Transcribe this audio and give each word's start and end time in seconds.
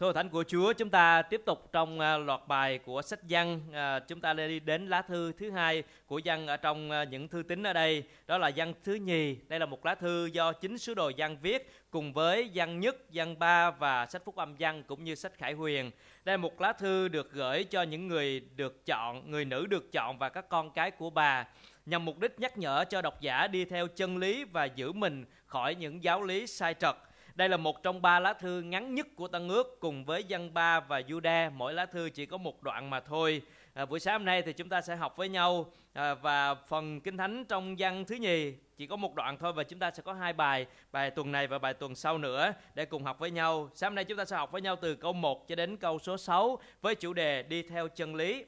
Thưa 0.00 0.12
Thánh 0.12 0.28
của 0.28 0.44
Chúa, 0.48 0.72
chúng 0.72 0.90
ta 0.90 1.22
tiếp 1.22 1.42
tục 1.46 1.68
trong 1.72 2.00
à, 2.00 2.16
loạt 2.16 2.40
bài 2.46 2.78
của 2.78 3.02
sách 3.02 3.20
văn. 3.28 3.60
À, 3.72 3.98
chúng 3.98 4.20
ta 4.20 4.32
đi 4.32 4.60
đến 4.60 4.88
lá 4.88 5.02
thư 5.02 5.32
thứ 5.32 5.50
hai 5.50 5.82
của 6.06 6.20
văn 6.24 6.46
ở 6.46 6.56
trong 6.56 6.90
à, 6.90 7.04
những 7.04 7.28
thư 7.28 7.42
tín 7.42 7.62
ở 7.62 7.72
đây. 7.72 8.02
Đó 8.26 8.38
là 8.38 8.50
văn 8.56 8.74
thứ 8.84 8.94
nhì. 8.94 9.36
Đây 9.48 9.60
là 9.60 9.66
một 9.66 9.86
lá 9.86 9.94
thư 9.94 10.26
do 10.26 10.52
chính 10.52 10.78
sứ 10.78 10.94
đồ 10.94 11.10
văn 11.16 11.36
viết 11.42 11.72
cùng 11.90 12.12
với 12.12 12.50
văn 12.54 12.80
nhất, 12.80 12.96
văn 13.12 13.38
ba 13.38 13.70
và 13.70 14.06
sách 14.06 14.22
phúc 14.24 14.36
âm 14.36 14.54
văn 14.58 14.82
cũng 14.82 15.04
như 15.04 15.14
sách 15.14 15.32
khải 15.38 15.52
huyền. 15.52 15.90
Đây 16.24 16.32
là 16.32 16.36
một 16.36 16.60
lá 16.60 16.72
thư 16.72 17.08
được 17.08 17.32
gửi 17.32 17.64
cho 17.64 17.82
những 17.82 18.08
người 18.08 18.40
được 18.56 18.86
chọn, 18.86 19.30
người 19.30 19.44
nữ 19.44 19.66
được 19.66 19.92
chọn 19.92 20.18
và 20.18 20.28
các 20.28 20.48
con 20.48 20.70
cái 20.70 20.90
của 20.90 21.10
bà 21.10 21.46
nhằm 21.86 22.04
mục 22.04 22.18
đích 22.18 22.40
nhắc 22.40 22.58
nhở 22.58 22.84
cho 22.90 23.02
độc 23.02 23.20
giả 23.20 23.46
đi 23.46 23.64
theo 23.64 23.86
chân 23.86 24.18
lý 24.18 24.44
và 24.44 24.64
giữ 24.64 24.92
mình 24.92 25.24
khỏi 25.46 25.74
những 25.74 26.04
giáo 26.04 26.22
lý 26.22 26.46
sai 26.46 26.74
trật 26.74 26.96
đây 27.38 27.48
là 27.48 27.56
một 27.56 27.82
trong 27.82 28.02
ba 28.02 28.20
lá 28.20 28.32
thư 28.32 28.62
ngắn 28.62 28.94
nhất 28.94 29.06
của 29.16 29.28
Tân 29.28 29.48
ước 29.48 29.80
cùng 29.80 30.04
với 30.04 30.24
dân 30.24 30.54
ba 30.54 30.80
và 30.80 31.00
Juda. 31.00 31.50
Mỗi 31.54 31.74
lá 31.74 31.86
thư 31.86 32.10
chỉ 32.10 32.26
có 32.26 32.36
một 32.36 32.62
đoạn 32.62 32.90
mà 32.90 33.00
thôi. 33.00 33.42
À, 33.74 33.86
buổi 33.86 34.00
sáng 34.00 34.14
hôm 34.14 34.24
nay 34.24 34.42
thì 34.42 34.52
chúng 34.52 34.68
ta 34.68 34.80
sẽ 34.80 34.96
học 34.96 35.16
với 35.16 35.28
nhau 35.28 35.72
à, 35.92 36.14
và 36.14 36.54
phần 36.54 37.00
kinh 37.00 37.16
thánh 37.16 37.44
trong 37.44 37.78
Giăng 37.78 38.04
thứ 38.04 38.14
nhì 38.14 38.52
chỉ 38.76 38.86
có 38.86 38.96
một 38.96 39.14
đoạn 39.14 39.36
thôi 39.38 39.52
và 39.52 39.64
chúng 39.64 39.78
ta 39.78 39.90
sẽ 39.90 40.02
có 40.02 40.12
hai 40.12 40.32
bài, 40.32 40.66
bài 40.92 41.10
tuần 41.10 41.32
này 41.32 41.46
và 41.46 41.58
bài 41.58 41.74
tuần 41.74 41.94
sau 41.94 42.18
nữa 42.18 42.52
để 42.74 42.84
cùng 42.84 43.04
học 43.04 43.18
với 43.18 43.30
nhau. 43.30 43.70
Sáng 43.74 43.90
hôm 43.90 43.94
nay 43.94 44.04
chúng 44.04 44.18
ta 44.18 44.24
sẽ 44.24 44.36
học 44.36 44.52
với 44.52 44.62
nhau 44.62 44.76
từ 44.76 44.94
câu 44.94 45.12
1 45.12 45.48
cho 45.48 45.54
đến 45.54 45.76
câu 45.76 45.98
số 45.98 46.16
6 46.16 46.58
với 46.82 46.94
chủ 46.94 47.12
đề 47.12 47.42
đi 47.42 47.62
theo 47.62 47.88
chân 47.88 48.14
lý. 48.14 48.44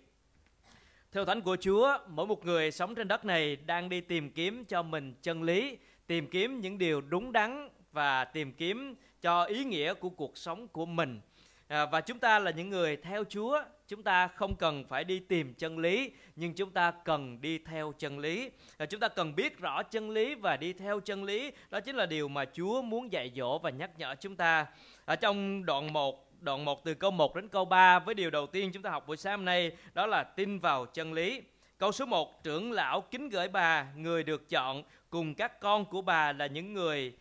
Theo 1.12 1.24
thánh 1.24 1.40
của 1.40 1.56
Chúa, 1.60 1.98
mỗi 2.08 2.26
một 2.26 2.44
người 2.44 2.70
sống 2.70 2.94
trên 2.94 3.08
đất 3.08 3.24
này 3.24 3.56
đang 3.56 3.88
đi 3.88 4.00
tìm 4.00 4.30
kiếm 4.30 4.64
cho 4.64 4.82
mình 4.82 5.14
chân 5.22 5.42
lý, 5.42 5.78
tìm 6.06 6.26
kiếm 6.30 6.60
những 6.60 6.78
điều 6.78 7.00
đúng 7.00 7.32
đắn 7.32 7.68
và 7.92 8.24
tìm 8.24 8.52
kiếm 8.52 8.94
cho 9.20 9.44
ý 9.44 9.64
nghĩa 9.64 9.94
của 9.94 10.10
cuộc 10.10 10.38
sống 10.38 10.68
của 10.68 10.86
mình. 10.86 11.20
À, 11.68 11.86
và 11.86 12.00
chúng 12.00 12.18
ta 12.18 12.38
là 12.38 12.50
những 12.50 12.70
người 12.70 12.96
theo 12.96 13.24
Chúa. 13.28 13.62
Chúng 13.88 14.02
ta 14.02 14.28
không 14.28 14.56
cần 14.56 14.84
phải 14.88 15.04
đi 15.04 15.18
tìm 15.18 15.54
chân 15.54 15.78
lý 15.78 16.10
nhưng 16.36 16.54
chúng 16.54 16.70
ta 16.70 16.90
cần 16.90 17.40
đi 17.40 17.58
theo 17.58 17.92
chân 17.98 18.18
lý. 18.18 18.50
À, 18.78 18.86
chúng 18.86 19.00
ta 19.00 19.08
cần 19.08 19.34
biết 19.34 19.58
rõ 19.58 19.82
chân 19.82 20.10
lý 20.10 20.34
và 20.34 20.56
đi 20.56 20.72
theo 20.72 21.00
chân 21.00 21.24
lý. 21.24 21.52
Đó 21.70 21.80
chính 21.80 21.96
là 21.96 22.06
điều 22.06 22.28
mà 22.28 22.44
Chúa 22.52 22.82
muốn 22.82 23.12
dạy 23.12 23.32
dỗ 23.36 23.58
và 23.58 23.70
nhắc 23.70 23.90
nhở 23.98 24.14
chúng 24.20 24.36
ta. 24.36 24.66
Ở 25.04 25.16
trong 25.16 25.64
đoạn 25.64 25.92
1 25.92 26.26
đoạn 26.40 26.64
1 26.64 26.84
từ 26.84 26.94
câu 26.94 27.10
1 27.10 27.36
đến 27.36 27.48
câu 27.48 27.64
3 27.64 27.98
với 27.98 28.14
điều 28.14 28.30
đầu 28.30 28.46
tiên 28.46 28.70
chúng 28.72 28.82
ta 28.82 28.90
học 28.90 29.06
buổi 29.06 29.16
sáng 29.16 29.38
hôm 29.38 29.44
nay 29.44 29.72
đó 29.94 30.06
là 30.06 30.22
tin 30.22 30.58
vào 30.58 30.86
chân 30.86 31.12
lý. 31.12 31.42
Câu 31.78 31.92
số 31.92 32.06
1, 32.06 32.44
trưởng 32.44 32.72
lão 32.72 33.00
kính 33.00 33.28
gửi 33.28 33.48
bà, 33.48 33.86
người 33.96 34.22
được 34.22 34.48
chọn 34.48 34.82
cùng 35.10 35.34
các 35.34 35.60
con 35.60 35.84
của 35.84 36.02
bà 36.02 36.32
là 36.32 36.46
những 36.46 36.74
người 36.74 37.14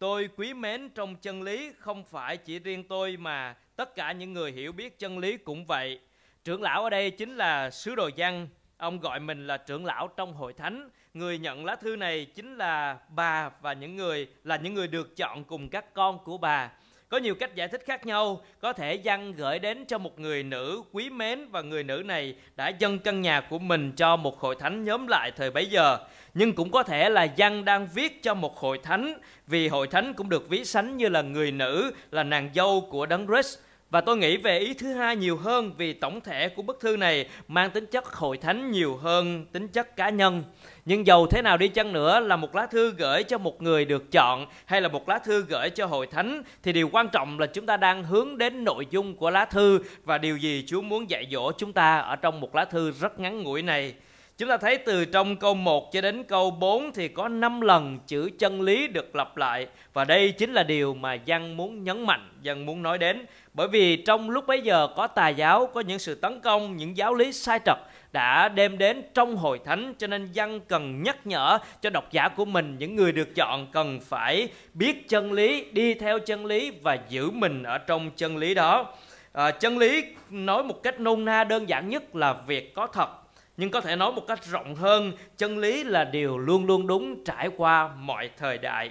Tôi 0.00 0.28
quý 0.36 0.54
mến 0.54 0.88
trong 0.88 1.16
chân 1.16 1.42
lý 1.42 1.72
không 1.78 2.04
phải 2.04 2.36
chỉ 2.36 2.58
riêng 2.58 2.84
tôi 2.88 3.16
mà 3.16 3.56
tất 3.76 3.94
cả 3.94 4.12
những 4.12 4.32
người 4.32 4.52
hiểu 4.52 4.72
biết 4.72 4.98
chân 4.98 5.18
lý 5.18 5.36
cũng 5.36 5.66
vậy. 5.66 6.00
Trưởng 6.44 6.62
lão 6.62 6.84
ở 6.84 6.90
đây 6.90 7.10
chính 7.10 7.36
là 7.36 7.70
sứ 7.70 7.94
đồ 7.94 8.10
văn, 8.16 8.48
ông 8.76 9.00
gọi 9.00 9.20
mình 9.20 9.46
là 9.46 9.56
trưởng 9.56 9.84
lão 9.84 10.08
trong 10.08 10.32
hội 10.32 10.52
thánh. 10.52 10.90
Người 11.14 11.38
nhận 11.38 11.64
lá 11.64 11.76
thư 11.76 11.96
này 11.96 12.24
chính 12.24 12.56
là 12.56 12.98
bà 13.08 13.50
và 13.62 13.72
những 13.72 13.96
người 13.96 14.28
là 14.44 14.56
những 14.56 14.74
người 14.74 14.88
được 14.88 15.16
chọn 15.16 15.44
cùng 15.44 15.68
các 15.68 15.94
con 15.94 16.24
của 16.24 16.38
bà. 16.38 16.72
Có 17.10 17.18
nhiều 17.18 17.34
cách 17.34 17.54
giải 17.54 17.68
thích 17.68 17.82
khác 17.86 18.06
nhau, 18.06 18.40
có 18.60 18.72
thể 18.72 19.00
văn 19.04 19.32
gửi 19.32 19.58
đến 19.58 19.84
cho 19.86 19.98
một 19.98 20.20
người 20.20 20.42
nữ 20.42 20.82
quý 20.92 21.10
mến 21.10 21.48
và 21.50 21.62
người 21.62 21.84
nữ 21.84 22.02
này 22.06 22.34
đã 22.56 22.68
dâng 22.68 22.98
căn 22.98 23.20
nhà 23.20 23.40
của 23.40 23.58
mình 23.58 23.92
cho 23.92 24.16
một 24.16 24.40
hội 24.40 24.56
thánh 24.60 24.84
nhóm 24.84 25.06
lại 25.06 25.32
thời 25.36 25.50
bấy 25.50 25.66
giờ. 25.66 25.98
Nhưng 26.34 26.52
cũng 26.52 26.70
có 26.70 26.82
thể 26.82 27.10
là 27.10 27.26
văn 27.36 27.64
đang 27.64 27.88
viết 27.94 28.22
cho 28.22 28.34
một 28.34 28.58
hội 28.58 28.78
thánh 28.82 29.14
vì 29.46 29.68
hội 29.68 29.86
thánh 29.86 30.14
cũng 30.14 30.28
được 30.28 30.48
ví 30.48 30.64
sánh 30.64 30.96
như 30.96 31.08
là 31.08 31.22
người 31.22 31.52
nữ, 31.52 31.92
là 32.10 32.22
nàng 32.22 32.50
dâu 32.54 32.88
của 32.90 33.06
Đấng 33.06 33.26
Christ. 33.26 33.58
Và 33.90 34.00
tôi 34.00 34.16
nghĩ 34.16 34.36
về 34.36 34.58
ý 34.58 34.74
thứ 34.74 34.92
hai 34.92 35.16
nhiều 35.16 35.36
hơn 35.36 35.72
vì 35.76 35.92
tổng 35.92 36.20
thể 36.20 36.48
của 36.48 36.62
bức 36.62 36.80
thư 36.80 36.96
này 36.96 37.28
mang 37.48 37.70
tính 37.70 37.86
chất 37.86 38.04
hội 38.06 38.36
thánh 38.36 38.70
nhiều 38.70 38.96
hơn 38.96 39.46
tính 39.52 39.68
chất 39.68 39.96
cá 39.96 40.08
nhân. 40.08 40.44
Nhưng 40.90 41.06
dầu 41.06 41.26
thế 41.26 41.42
nào 41.42 41.56
đi 41.56 41.68
chăng 41.68 41.92
nữa 41.92 42.20
là 42.20 42.36
một 42.36 42.54
lá 42.54 42.66
thư 42.66 42.90
gửi 42.98 43.22
cho 43.22 43.38
một 43.38 43.62
người 43.62 43.84
được 43.84 44.12
chọn 44.12 44.46
hay 44.66 44.80
là 44.80 44.88
một 44.88 45.08
lá 45.08 45.18
thư 45.18 45.44
gửi 45.48 45.70
cho 45.70 45.86
hội 45.86 46.06
thánh, 46.06 46.42
thì 46.62 46.72
điều 46.72 46.88
quan 46.92 47.08
trọng 47.08 47.38
là 47.38 47.46
chúng 47.46 47.66
ta 47.66 47.76
đang 47.76 48.04
hướng 48.04 48.38
đến 48.38 48.64
nội 48.64 48.86
dung 48.90 49.16
của 49.16 49.30
lá 49.30 49.44
thư 49.44 49.80
và 50.04 50.18
điều 50.18 50.36
gì 50.36 50.64
Chúa 50.66 50.82
muốn 50.82 51.10
dạy 51.10 51.26
dỗ 51.30 51.52
chúng 51.52 51.72
ta 51.72 51.98
ở 51.98 52.16
trong 52.16 52.40
một 52.40 52.54
lá 52.54 52.64
thư 52.64 52.90
rất 52.90 53.20
ngắn 53.20 53.42
ngủi 53.42 53.62
này. 53.62 53.94
Chúng 54.40 54.48
ta 54.48 54.56
thấy 54.56 54.78
từ 54.78 55.04
trong 55.04 55.36
câu 55.36 55.54
1 55.54 55.92
cho 55.92 56.00
đến 56.00 56.24
câu 56.24 56.50
4 56.50 56.92
thì 56.92 57.08
có 57.08 57.28
5 57.28 57.60
lần 57.60 57.98
chữ 58.06 58.30
chân 58.38 58.60
lý 58.60 58.88
được 58.88 59.16
lặp 59.16 59.36
lại. 59.36 59.66
Và 59.92 60.04
đây 60.04 60.32
chính 60.32 60.52
là 60.52 60.62
điều 60.62 60.94
mà 60.94 61.14
dân 61.14 61.56
muốn 61.56 61.84
nhấn 61.84 62.06
mạnh, 62.06 62.28
dân 62.42 62.66
muốn 62.66 62.82
nói 62.82 62.98
đến. 62.98 63.26
Bởi 63.54 63.68
vì 63.68 63.96
trong 63.96 64.30
lúc 64.30 64.46
bấy 64.46 64.60
giờ 64.60 64.88
có 64.96 65.06
tà 65.06 65.28
giáo, 65.28 65.66
có 65.66 65.80
những 65.80 65.98
sự 65.98 66.14
tấn 66.14 66.40
công, 66.40 66.76
những 66.76 66.96
giáo 66.96 67.14
lý 67.14 67.32
sai 67.32 67.58
trật 67.66 67.76
đã 68.12 68.48
đem 68.48 68.78
đến 68.78 69.02
trong 69.14 69.36
hội 69.36 69.60
thánh 69.64 69.94
cho 69.98 70.06
nên 70.06 70.32
dân 70.32 70.60
cần 70.60 71.02
nhắc 71.02 71.26
nhở 71.26 71.58
cho 71.82 71.90
độc 71.90 72.12
giả 72.12 72.28
của 72.28 72.44
mình 72.44 72.76
những 72.78 72.96
người 72.96 73.12
được 73.12 73.34
chọn 73.34 73.66
cần 73.72 74.00
phải 74.00 74.48
biết 74.74 75.08
chân 75.08 75.32
lý 75.32 75.64
đi 75.72 75.94
theo 75.94 76.18
chân 76.18 76.46
lý 76.46 76.72
và 76.82 76.98
giữ 77.08 77.30
mình 77.30 77.62
ở 77.62 77.78
trong 77.78 78.10
chân 78.16 78.36
lý 78.36 78.54
đó. 78.54 78.94
À, 79.32 79.50
chân 79.50 79.78
lý 79.78 80.04
nói 80.30 80.62
một 80.62 80.82
cách 80.82 81.00
nôn 81.00 81.24
na 81.24 81.44
đơn 81.44 81.68
giản 81.68 81.88
nhất 81.88 82.16
là 82.16 82.32
việc 82.46 82.74
có 82.74 82.86
thật 82.86 83.19
nhưng 83.60 83.70
có 83.70 83.80
thể 83.80 83.96
nói 83.96 84.12
một 84.12 84.26
cách 84.26 84.44
rộng 84.44 84.74
hơn, 84.74 85.12
chân 85.36 85.58
lý 85.58 85.84
là 85.84 86.04
điều 86.04 86.38
luôn 86.38 86.66
luôn 86.66 86.86
đúng 86.86 87.24
trải 87.24 87.50
qua 87.56 87.88
mọi 87.98 88.30
thời 88.36 88.58
đại 88.58 88.90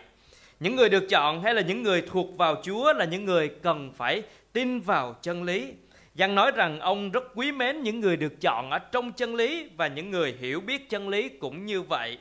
những 0.60 0.76
người 0.76 0.90
được 0.90 1.10
chọn 1.10 1.44
hay 1.44 1.54
là 1.54 1.62
những 1.62 1.84
người 1.84 2.02
thuộc 2.02 2.38
vào 2.38 2.56
chúa 2.64 2.94
là 2.94 3.06
những 3.06 3.26
người 3.26 3.50
cần 3.50 3.92
phải 3.98 4.24
tin 4.54 4.80
vào 4.80 5.16
chân 5.22 5.44
lý 5.44 5.74
Giăng 6.16 6.36
nói 6.36 6.52
rằng 6.56 6.80
ông 6.80 7.12
rất 7.12 7.24
quý 7.36 7.52
mến 7.52 7.82
những 7.82 8.00
người 8.00 8.18
được 8.18 8.42
chọn 8.42 8.70
ở 8.72 8.80
trong 8.80 9.12
chân 9.12 9.36
lý 9.36 9.70
và 9.78 9.88
những 9.88 10.12
người 10.12 10.36
hiểu 10.40 10.60
biết 10.62 10.90
chân 10.90 11.10
lý 11.10 11.30
cũng 11.30 11.66
như 11.66 11.82
vậy. 11.82 12.18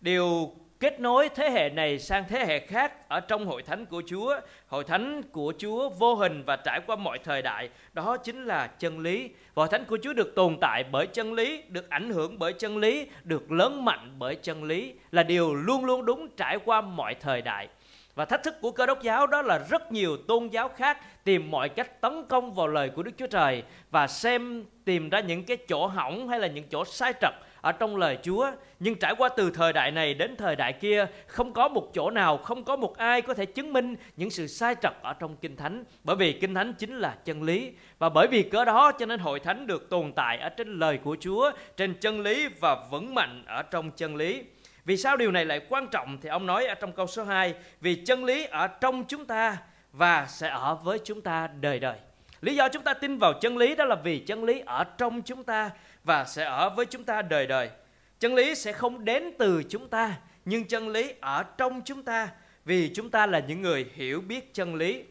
Điều 0.00 0.54
kết 0.80 1.00
nối 1.00 1.28
thế 1.28 1.50
hệ 1.50 1.70
này 1.70 1.98
sang 1.98 2.24
thế 2.28 2.44
hệ 2.44 2.58
khác 2.58 3.08
ở 3.08 3.20
trong 3.20 3.46
hội 3.46 3.62
thánh 3.62 3.86
của 3.86 4.02
Chúa, 4.06 4.40
hội 4.66 4.84
thánh 4.84 5.22
của 5.22 5.52
Chúa 5.58 5.88
vô 5.88 6.14
hình 6.14 6.42
và 6.46 6.56
trải 6.56 6.80
qua 6.86 6.96
mọi 6.96 7.18
thời 7.18 7.42
đại, 7.42 7.68
đó 7.92 8.16
chính 8.16 8.44
là 8.44 8.66
chân 8.66 8.98
lý. 8.98 9.30
Hội 9.54 9.68
thánh 9.70 9.84
của 9.84 9.98
Chúa 10.02 10.12
được 10.12 10.34
tồn 10.34 10.56
tại 10.60 10.84
bởi 10.92 11.06
chân 11.06 11.32
lý, 11.32 11.62
được 11.68 11.90
ảnh 11.90 12.10
hưởng 12.10 12.38
bởi 12.38 12.52
chân 12.52 12.78
lý, 12.78 13.06
được 13.24 13.52
lớn 13.52 13.84
mạnh 13.84 14.14
bởi 14.18 14.34
chân 14.34 14.64
lý 14.64 14.94
là 15.10 15.22
điều 15.22 15.54
luôn 15.54 15.84
luôn 15.84 16.04
đúng 16.04 16.28
trải 16.36 16.58
qua 16.64 16.80
mọi 16.80 17.14
thời 17.14 17.42
đại. 17.42 17.68
Và 18.14 18.24
thách 18.24 18.42
thức 18.42 18.54
của 18.60 18.70
cơ 18.70 18.86
đốc 18.86 19.02
giáo 19.02 19.26
đó 19.26 19.42
là 19.42 19.58
rất 19.70 19.92
nhiều 19.92 20.16
tôn 20.16 20.48
giáo 20.48 20.68
khác 20.68 20.98
tìm 21.24 21.50
mọi 21.50 21.68
cách 21.68 22.00
tấn 22.00 22.24
công 22.28 22.54
vào 22.54 22.66
lời 22.66 22.90
của 22.90 23.02
Đức 23.02 23.12
Chúa 23.18 23.26
Trời 23.26 23.62
và 23.90 24.06
xem 24.06 24.64
tìm 24.84 25.10
ra 25.10 25.20
những 25.20 25.44
cái 25.44 25.56
chỗ 25.56 25.86
hỏng 25.86 26.28
hay 26.28 26.40
là 26.40 26.46
những 26.46 26.64
chỗ 26.70 26.84
sai 26.84 27.12
trật 27.20 27.34
ở 27.66 27.72
trong 27.72 27.96
lời 27.96 28.18
Chúa. 28.22 28.50
Nhưng 28.80 28.94
trải 28.94 29.14
qua 29.18 29.28
từ 29.28 29.50
thời 29.50 29.72
đại 29.72 29.90
này 29.90 30.14
đến 30.14 30.36
thời 30.36 30.56
đại 30.56 30.72
kia, 30.72 31.06
không 31.26 31.52
có 31.52 31.68
một 31.68 31.90
chỗ 31.94 32.10
nào, 32.10 32.38
không 32.38 32.64
có 32.64 32.76
một 32.76 32.96
ai 32.96 33.22
có 33.22 33.34
thể 33.34 33.46
chứng 33.46 33.72
minh 33.72 33.96
những 34.16 34.30
sự 34.30 34.46
sai 34.46 34.74
trật 34.82 34.92
ở 35.02 35.12
trong 35.12 35.36
Kinh 35.36 35.56
Thánh. 35.56 35.84
Bởi 36.04 36.16
vì 36.16 36.32
Kinh 36.32 36.54
Thánh 36.54 36.72
chính 36.78 36.98
là 36.98 37.16
chân 37.24 37.42
lý. 37.42 37.72
Và 37.98 38.08
bởi 38.08 38.26
vì 38.26 38.42
cớ 38.42 38.64
đó 38.64 38.92
cho 38.92 39.06
nên 39.06 39.20
hội 39.20 39.40
thánh 39.40 39.66
được 39.66 39.90
tồn 39.90 40.12
tại 40.12 40.38
ở 40.38 40.48
trên 40.48 40.78
lời 40.78 40.98
của 41.04 41.16
Chúa, 41.20 41.50
trên 41.76 41.94
chân 41.94 42.20
lý 42.20 42.48
và 42.60 42.76
vững 42.90 43.14
mạnh 43.14 43.44
ở 43.46 43.62
trong 43.62 43.90
chân 43.90 44.16
lý. 44.16 44.42
Vì 44.84 44.96
sao 44.96 45.16
điều 45.16 45.30
này 45.30 45.44
lại 45.44 45.60
quan 45.68 45.86
trọng 45.88 46.18
thì 46.22 46.28
ông 46.28 46.46
nói 46.46 46.66
ở 46.66 46.74
trong 46.74 46.92
câu 46.92 47.06
số 47.06 47.24
2 47.24 47.54
Vì 47.80 47.94
chân 47.94 48.24
lý 48.24 48.44
ở 48.44 48.66
trong 48.66 49.04
chúng 49.08 49.26
ta 49.26 49.56
và 49.92 50.26
sẽ 50.26 50.48
ở 50.48 50.74
với 50.74 50.98
chúng 51.04 51.20
ta 51.20 51.48
đời 51.60 51.78
đời 51.78 51.96
Lý 52.40 52.56
do 52.56 52.68
chúng 52.68 52.82
ta 52.82 52.94
tin 52.94 53.18
vào 53.18 53.32
chân 53.40 53.56
lý 53.56 53.74
đó 53.74 53.84
là 53.84 53.94
vì 53.94 54.18
chân 54.18 54.44
lý 54.44 54.62
ở 54.66 54.84
trong 54.84 55.22
chúng 55.22 55.44
ta 55.44 55.70
và 56.06 56.24
sẽ 56.24 56.44
ở 56.44 56.70
với 56.70 56.86
chúng 56.86 57.04
ta 57.04 57.22
đời 57.22 57.46
đời. 57.46 57.70
Chân 58.20 58.34
lý 58.34 58.54
sẽ 58.54 58.72
không 58.72 59.04
đến 59.04 59.32
từ 59.38 59.62
chúng 59.68 59.88
ta 59.88 60.14
nhưng 60.44 60.64
chân 60.64 60.88
lý 60.88 61.12
ở 61.20 61.42
trong 61.42 61.82
chúng 61.84 62.02
ta 62.02 62.28
vì 62.64 62.90
chúng 62.94 63.10
ta 63.10 63.26
là 63.26 63.38
những 63.38 63.62
người 63.62 63.86
hiểu 63.94 64.20
biết 64.20 64.54
chân 64.54 64.74
lý. 64.74 65.04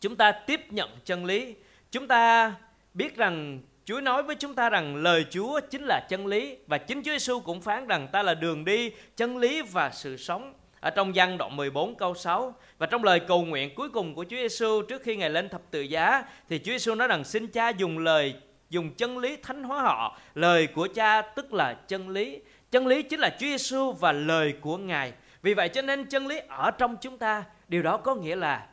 Chúng 0.00 0.16
ta 0.16 0.32
tiếp 0.32 0.60
nhận 0.72 0.90
chân 1.04 1.24
lý. 1.24 1.54
Chúng 1.90 2.08
ta 2.08 2.54
biết 2.94 3.16
rằng 3.16 3.60
Chúa 3.84 4.00
nói 4.00 4.22
với 4.22 4.36
chúng 4.36 4.54
ta 4.54 4.70
rằng 4.70 4.96
lời 4.96 5.26
Chúa 5.30 5.60
chính 5.70 5.82
là 5.84 6.06
chân 6.08 6.26
lý 6.26 6.56
và 6.66 6.78
chính 6.78 7.02
Chúa 7.02 7.10
Giêsu 7.10 7.40
cũng 7.40 7.60
phán 7.60 7.86
rằng 7.86 8.08
ta 8.12 8.22
là 8.22 8.34
đường 8.34 8.64
đi, 8.64 8.90
chân 9.16 9.38
lý 9.38 9.62
và 9.62 9.90
sự 9.90 10.16
sống. 10.16 10.54
Ở 10.80 10.90
trong 10.90 11.12
văn 11.14 11.38
đoạn 11.38 11.56
14 11.56 11.94
câu 11.94 12.14
6 12.14 12.54
và 12.78 12.86
trong 12.86 13.04
lời 13.04 13.20
cầu 13.20 13.44
nguyện 13.44 13.74
cuối 13.74 13.88
cùng 13.88 14.14
của 14.14 14.24
Chúa 14.24 14.36
Giêsu 14.36 14.82
trước 14.82 15.02
khi 15.02 15.16
ngài 15.16 15.30
lên 15.30 15.48
thập 15.48 15.62
tự 15.70 15.80
giá 15.80 16.24
thì 16.48 16.58
Chúa 16.58 16.72
Giêsu 16.72 16.94
nói 16.94 17.08
rằng 17.08 17.24
xin 17.24 17.46
Cha 17.46 17.68
dùng 17.68 17.98
lời 17.98 18.34
dùng 18.70 18.94
chân 18.94 19.18
lý 19.18 19.36
thánh 19.36 19.64
hóa 19.64 19.82
họ, 19.82 20.18
lời 20.34 20.66
của 20.66 20.88
Cha 20.94 21.22
tức 21.22 21.52
là 21.52 21.74
chân 21.74 22.08
lý. 22.08 22.40
Chân 22.70 22.86
lý 22.86 23.02
chính 23.02 23.20
là 23.20 23.30
Chúa 23.30 23.46
Giêsu 23.46 23.92
và 23.92 24.12
lời 24.12 24.54
của 24.60 24.76
Ngài. 24.76 25.12
Vì 25.42 25.54
vậy 25.54 25.68
cho 25.68 25.82
nên 25.82 26.04
chân 26.04 26.26
lý 26.26 26.40
ở 26.48 26.70
trong 26.70 26.96
chúng 27.00 27.18
ta, 27.18 27.44
điều 27.68 27.82
đó 27.82 27.96
có 27.96 28.14
nghĩa 28.14 28.36
là 28.36 28.66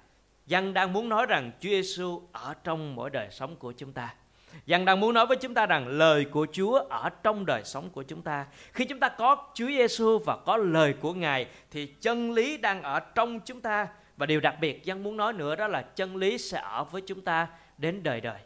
Văn 0.46 0.74
đang 0.74 0.94
muốn 0.94 1.10
nói 1.10 1.26
rằng 1.26 1.52
Chúa 1.60 1.70
Giêsu 1.70 2.22
ở 2.32 2.54
trong 2.64 2.96
mỗi 2.96 3.10
đời 3.10 3.28
sống 3.32 3.56
của 3.56 3.72
chúng 3.72 3.94
ta. 3.94 4.14
Giăng 4.66 4.86
đang 4.86 5.00
muốn 5.00 5.14
nói 5.14 5.26
với 5.26 5.38
chúng 5.38 5.54
ta 5.54 5.66
rằng 5.66 5.88
lời 5.88 6.26
của 6.26 6.48
Chúa 6.52 6.78
ở 6.90 7.10
trong 7.10 7.46
đời 7.46 7.64
sống 7.64 7.90
của 7.90 8.04
chúng 8.04 8.22
ta. 8.22 8.46
Khi 8.74 8.86
chúng 8.86 9.00
ta 9.00 9.10
có 9.10 9.48
Chúa 9.54 9.68
Giêsu 9.68 10.20
và 10.26 10.38
có 10.46 10.58
lời 10.58 10.94
của 10.94 11.14
Ngài 11.14 11.48
thì 11.72 11.86
chân 11.86 12.32
lý 12.32 12.58
đang 12.58 12.82
ở 12.82 13.00
trong 13.00 13.40
chúng 13.40 13.62
ta 13.62 13.88
và 14.18 14.26
điều 14.26 14.40
đặc 14.40 14.56
biệt 14.62 14.84
dân 14.84 15.04
muốn 15.04 15.18
nói 15.18 15.34
nữa 15.34 15.56
đó 15.56 15.68
là 15.68 15.82
chân 15.82 16.16
lý 16.16 16.38
sẽ 16.38 16.62
ở 16.64 16.84
với 16.84 17.02
chúng 17.02 17.22
ta 17.22 17.48
đến 17.78 18.04
đời 18.04 18.22
đời 18.22 18.40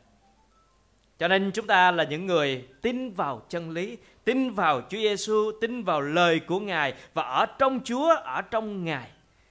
cho 1.19 1.27
nên 1.27 1.51
chúng 1.51 1.67
ta 1.67 1.91
là 1.91 2.03
những 2.03 2.25
người 2.25 2.65
tin 2.81 3.11
vào 3.11 3.41
chân 3.49 3.71
lý, 3.71 3.97
tin 4.23 4.49
vào 4.49 4.81
Chúa 4.81 4.97
Giêsu 4.97 5.51
tin 5.61 5.83
vào 5.83 6.01
lời 6.01 6.39
của 6.39 6.59
Ngài 6.59 6.93
và 7.13 7.23
ở 7.23 7.45
trong 7.45 7.79
Chúa, 7.83 8.15
ở 8.15 8.41
trong 8.41 8.85
Ngài 8.85 9.09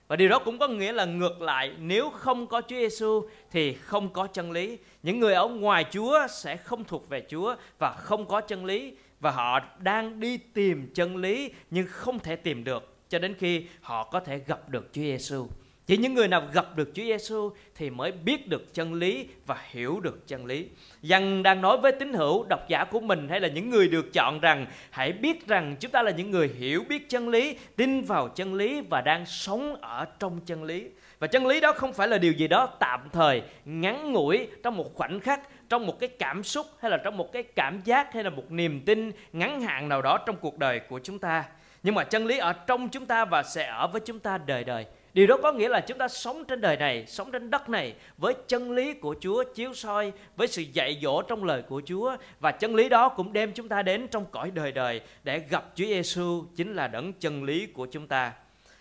và 0.08 0.16
điều 0.16 0.28
đó 0.28 0.38
cũng 0.38 0.58
có 0.58 0.68
nghĩa 0.68 0.92
là 0.92 1.04
ngược 1.04 1.42
lại, 1.42 1.72
nếu 1.78 2.10
không 2.10 2.46
có 2.46 2.60
Chúa 2.60 2.76
Giêsu 2.76 3.28
thì 3.50 3.74
không 3.74 4.12
có 4.12 4.26
chân 4.26 4.52
lý. 4.52 4.78
Những 5.02 5.20
người 5.20 5.34
ở 5.34 5.48
ngoài 5.48 5.84
Chúa 5.90 6.26
sẽ 6.30 6.56
không 6.56 6.84
thuộc 6.84 7.08
về 7.08 7.22
Chúa 7.28 7.56
và 7.78 7.90
không 7.90 8.26
có 8.26 8.40
chân 8.40 8.64
lý 8.64 8.94
và 9.20 9.30
họ 9.30 9.60
đang 9.78 10.20
đi 10.20 10.36
tìm 10.36 10.90
chân 10.94 11.16
lý 11.16 11.50
nhưng 11.70 11.86
không 11.90 12.18
thể 12.18 12.36
tìm 12.36 12.64
được 12.64 12.94
cho 13.08 13.18
đến 13.18 13.34
khi 13.34 13.66
họ 13.80 14.04
có 14.04 14.20
thể 14.20 14.38
gặp 14.38 14.68
được 14.68 14.88
Chúa 14.92 15.02
Giêsu. 15.02 15.46
Chỉ 15.86 15.96
những 15.96 16.14
người 16.14 16.28
nào 16.28 16.42
gặp 16.52 16.76
được 16.76 16.90
Chúa 16.94 17.02
Giêsu 17.02 17.50
thì 17.74 17.90
mới 17.90 18.12
biết 18.12 18.48
được 18.48 18.74
chân 18.74 18.94
lý 18.94 19.28
và 19.46 19.56
hiểu 19.70 20.00
được 20.00 20.28
chân 20.28 20.46
lý. 20.46 20.68
Dân 21.02 21.42
đang 21.42 21.60
nói 21.60 21.78
với 21.78 21.92
tín 21.92 22.12
hữu 22.12 22.44
độc 22.48 22.68
giả 22.68 22.84
của 22.84 23.00
mình 23.00 23.28
hay 23.28 23.40
là 23.40 23.48
những 23.48 23.70
người 23.70 23.88
được 23.88 24.12
chọn 24.12 24.40
rằng 24.40 24.66
hãy 24.90 25.12
biết 25.12 25.46
rằng 25.46 25.76
chúng 25.80 25.90
ta 25.90 26.02
là 26.02 26.10
những 26.10 26.30
người 26.30 26.50
hiểu 26.58 26.84
biết 26.88 27.08
chân 27.08 27.28
lý, 27.28 27.56
tin 27.76 28.00
vào 28.00 28.28
chân 28.28 28.54
lý 28.54 28.80
và 28.80 29.00
đang 29.00 29.26
sống 29.26 29.76
ở 29.80 30.06
trong 30.18 30.40
chân 30.46 30.64
lý. 30.64 30.84
Và 31.18 31.26
chân 31.26 31.46
lý 31.46 31.60
đó 31.60 31.72
không 31.72 31.92
phải 31.92 32.08
là 32.08 32.18
điều 32.18 32.32
gì 32.32 32.48
đó 32.48 32.66
tạm 32.66 33.00
thời, 33.12 33.42
ngắn 33.64 34.12
ngủi 34.12 34.48
trong 34.62 34.76
một 34.76 34.94
khoảnh 34.94 35.20
khắc, 35.20 35.68
trong 35.68 35.86
một 35.86 36.00
cái 36.00 36.08
cảm 36.08 36.42
xúc 36.42 36.66
hay 36.80 36.90
là 36.90 36.96
trong 36.96 37.16
một 37.16 37.32
cái 37.32 37.42
cảm 37.42 37.80
giác 37.84 38.12
hay 38.12 38.24
là 38.24 38.30
một 38.30 38.50
niềm 38.50 38.80
tin 38.80 39.12
ngắn 39.32 39.60
hạn 39.60 39.88
nào 39.88 40.02
đó 40.02 40.18
trong 40.26 40.36
cuộc 40.36 40.58
đời 40.58 40.80
của 40.88 41.00
chúng 41.02 41.18
ta. 41.18 41.44
Nhưng 41.82 41.94
mà 41.94 42.04
chân 42.04 42.26
lý 42.26 42.38
ở 42.38 42.52
trong 42.52 42.88
chúng 42.88 43.06
ta 43.06 43.24
và 43.24 43.42
sẽ 43.42 43.66
ở 43.66 43.86
với 43.86 44.00
chúng 44.04 44.18
ta 44.18 44.38
đời 44.38 44.64
đời 44.64 44.86
Điều 45.16 45.26
đó 45.26 45.36
có 45.42 45.52
nghĩa 45.52 45.68
là 45.68 45.80
chúng 45.80 45.98
ta 45.98 46.08
sống 46.08 46.44
trên 46.44 46.60
đời 46.60 46.76
này, 46.76 47.06
sống 47.06 47.30
trên 47.32 47.50
đất 47.50 47.68
này 47.68 47.94
với 48.18 48.34
chân 48.48 48.70
lý 48.70 48.94
của 48.94 49.14
Chúa 49.20 49.44
chiếu 49.54 49.74
soi, 49.74 50.12
với 50.36 50.48
sự 50.48 50.62
dạy 50.72 50.98
dỗ 51.02 51.22
trong 51.22 51.44
lời 51.44 51.62
của 51.62 51.82
Chúa 51.86 52.16
và 52.40 52.52
chân 52.52 52.74
lý 52.74 52.88
đó 52.88 53.08
cũng 53.08 53.32
đem 53.32 53.52
chúng 53.52 53.68
ta 53.68 53.82
đến 53.82 54.08
trong 54.08 54.24
cõi 54.30 54.50
đời 54.50 54.72
đời 54.72 55.00
để 55.24 55.38
gặp 55.38 55.64
Chúa 55.74 55.84
Giêsu 55.84 56.44
chính 56.56 56.74
là 56.74 56.88
đấng 56.88 57.12
chân 57.12 57.44
lý 57.44 57.66
của 57.66 57.86
chúng 57.86 58.06
ta. 58.06 58.32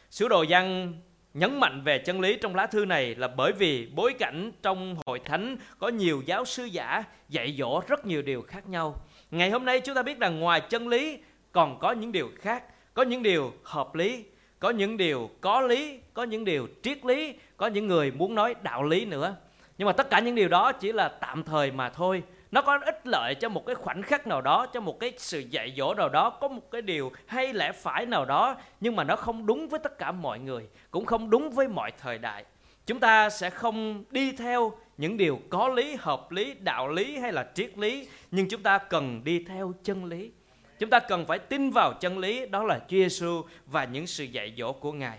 Sứ 0.10 0.28
đồ 0.28 0.44
Giăng 0.44 0.94
nhấn 1.34 1.60
mạnh 1.60 1.82
về 1.86 1.98
chân 1.98 2.22
lý 2.22 2.38
trong 2.42 2.56
lá 2.56 2.68
thư 2.68 2.86
này 2.86 3.16
là 3.16 3.28
bởi 3.28 3.52
vì 3.52 3.88
bối 3.96 4.14
cảnh 4.20 4.52
trong 4.62 4.98
hội 5.06 5.20
thánh 5.20 5.58
có 5.80 5.88
nhiều 5.88 6.22
giáo 6.26 6.46
sư 6.46 6.66
giả 6.66 7.04
dạy 7.30 7.56
dỗ 7.60 7.82
rất 7.88 8.06
nhiều 8.06 8.22
điều 8.22 8.42
khác 8.42 8.70
nhau. 8.70 8.96
Ngày 9.32 9.50
hôm 9.50 9.66
nay 9.66 9.80
chúng 9.80 9.96
ta 9.96 10.04
biết 10.04 10.20
rằng 10.20 10.40
ngoài 10.40 10.62
chân 10.70 10.88
lý 10.88 11.18
còn 11.52 11.80
có 11.80 11.92
những 11.92 12.12
điều 12.12 12.30
khác, 12.40 12.64
có 12.94 13.04
những 13.04 13.24
điều 13.24 13.54
hợp 13.64 13.96
lý, 13.96 14.24
có 14.60 14.70
những 14.70 14.98
điều 14.98 15.30
có 15.42 15.62
lý, 15.62 16.00
có 16.14 16.24
những 16.24 16.46
điều 16.46 16.68
triết 16.84 17.06
lý, 17.06 17.34
có 17.58 17.68
những 17.68 17.88
người 17.88 18.12
muốn 18.12 18.36
nói 18.36 18.56
đạo 18.64 18.84
lý 18.84 19.06
nữa. 19.06 19.36
Nhưng 19.78 19.86
mà 19.86 19.92
tất 19.92 20.10
cả 20.10 20.20
những 20.20 20.36
điều 20.36 20.48
đó 20.48 20.72
chỉ 20.72 20.92
là 20.92 21.10
tạm 21.10 21.44
thời 21.44 21.72
mà 21.72 21.90
thôi. 21.90 22.24
Nó 22.52 22.62
có 22.62 22.80
ích 22.86 23.08
lợi 23.08 23.36
cho 23.36 23.50
một 23.50 23.66
cái 23.66 23.76
khoảnh 23.76 24.02
khắc 24.02 24.28
nào 24.28 24.42
đó, 24.42 24.66
cho 24.66 24.80
một 24.80 25.00
cái 25.00 25.14
sự 25.18 25.40
dạy 25.40 25.74
dỗ 25.78 25.94
nào 25.94 26.10
đó, 26.10 26.30
có 26.30 26.48
một 26.48 26.72
cái 26.72 26.82
điều 26.82 27.12
hay 27.26 27.54
lẽ 27.54 27.72
phải 27.72 28.06
nào 28.06 28.26
đó, 28.26 28.56
nhưng 28.80 28.96
mà 28.96 29.04
nó 29.04 29.16
không 29.16 29.46
đúng 29.46 29.68
với 29.68 29.80
tất 29.80 29.98
cả 29.98 30.12
mọi 30.12 30.40
người, 30.40 30.68
cũng 30.92 31.06
không 31.06 31.30
đúng 31.30 31.50
với 31.50 31.68
mọi 31.68 31.92
thời 32.02 32.18
đại. 32.18 32.46
Chúng 32.86 33.00
ta 33.00 33.30
sẽ 33.30 33.50
không 33.50 34.04
đi 34.12 34.32
theo 34.32 34.72
những 34.98 35.18
điều 35.18 35.40
có 35.50 35.68
lý, 35.68 35.96
hợp 36.00 36.32
lý, 36.32 36.54
đạo 36.54 36.88
lý 36.88 37.18
hay 37.18 37.32
là 37.32 37.48
triết 37.54 37.78
lý, 37.78 38.08
nhưng 38.32 38.50
chúng 38.50 38.64
ta 38.64 38.78
cần 38.78 39.22
đi 39.24 39.44
theo 39.44 39.74
chân 39.84 40.06
lý. 40.06 40.32
Chúng 40.80 40.90
ta 40.90 41.00
cần 41.00 41.26
phải 41.26 41.40
tin 41.40 41.70
vào 41.70 41.94
chân 41.94 42.20
lý 42.20 42.46
đó 42.46 42.64
là 42.64 42.80
Chúa 42.80 42.98
Giêsu 42.98 43.42
và 43.66 43.84
những 43.84 44.08
sự 44.08 44.24
dạy 44.24 44.54
dỗ 44.58 44.72
của 44.72 44.92
Ngài. 44.92 45.18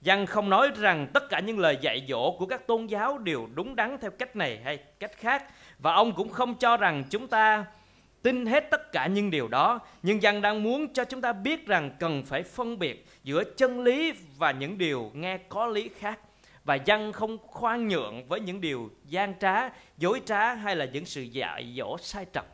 Giăng 0.00 0.26
không 0.26 0.50
nói 0.50 0.70
rằng 0.76 1.06
tất 1.14 1.28
cả 1.28 1.40
những 1.40 1.58
lời 1.58 1.78
dạy 1.80 2.06
dỗ 2.08 2.36
của 2.38 2.46
các 2.46 2.66
tôn 2.66 2.86
giáo 2.86 3.18
đều 3.18 3.48
đúng 3.54 3.76
đắn 3.76 3.98
theo 4.00 4.10
cách 4.10 4.36
này 4.36 4.60
hay 4.64 4.76
cách 4.76 5.12
khác 5.16 5.44
và 5.78 5.92
ông 5.92 6.12
cũng 6.14 6.28
không 6.28 6.54
cho 6.54 6.76
rằng 6.76 7.04
chúng 7.10 7.28
ta 7.28 7.64
tin 8.22 8.46
hết 8.46 8.70
tất 8.70 8.92
cả 8.92 9.06
những 9.06 9.30
điều 9.30 9.48
đó. 9.48 9.80
Nhưng 10.02 10.22
Giăng 10.22 10.42
đang 10.42 10.62
muốn 10.62 10.92
cho 10.92 11.04
chúng 11.04 11.20
ta 11.20 11.32
biết 11.32 11.66
rằng 11.66 11.90
cần 12.00 12.22
phải 12.26 12.42
phân 12.42 12.78
biệt 12.78 13.06
giữa 13.24 13.44
chân 13.44 13.80
lý 13.80 14.12
và 14.36 14.50
những 14.50 14.78
điều 14.78 15.10
nghe 15.14 15.38
có 15.38 15.66
lý 15.66 15.90
khác. 15.98 16.20
Và 16.64 16.74
Giăng 16.74 17.12
không 17.12 17.38
khoan 17.46 17.88
nhượng 17.88 18.28
với 18.28 18.40
những 18.40 18.60
điều 18.60 18.90
gian 19.04 19.34
trá, 19.40 19.68
dối 19.98 20.20
trá 20.26 20.54
hay 20.54 20.76
là 20.76 20.84
những 20.84 21.04
sự 21.04 21.22
dạy 21.22 21.74
dỗ 21.76 21.96
sai 21.98 22.26
trật 22.34 22.44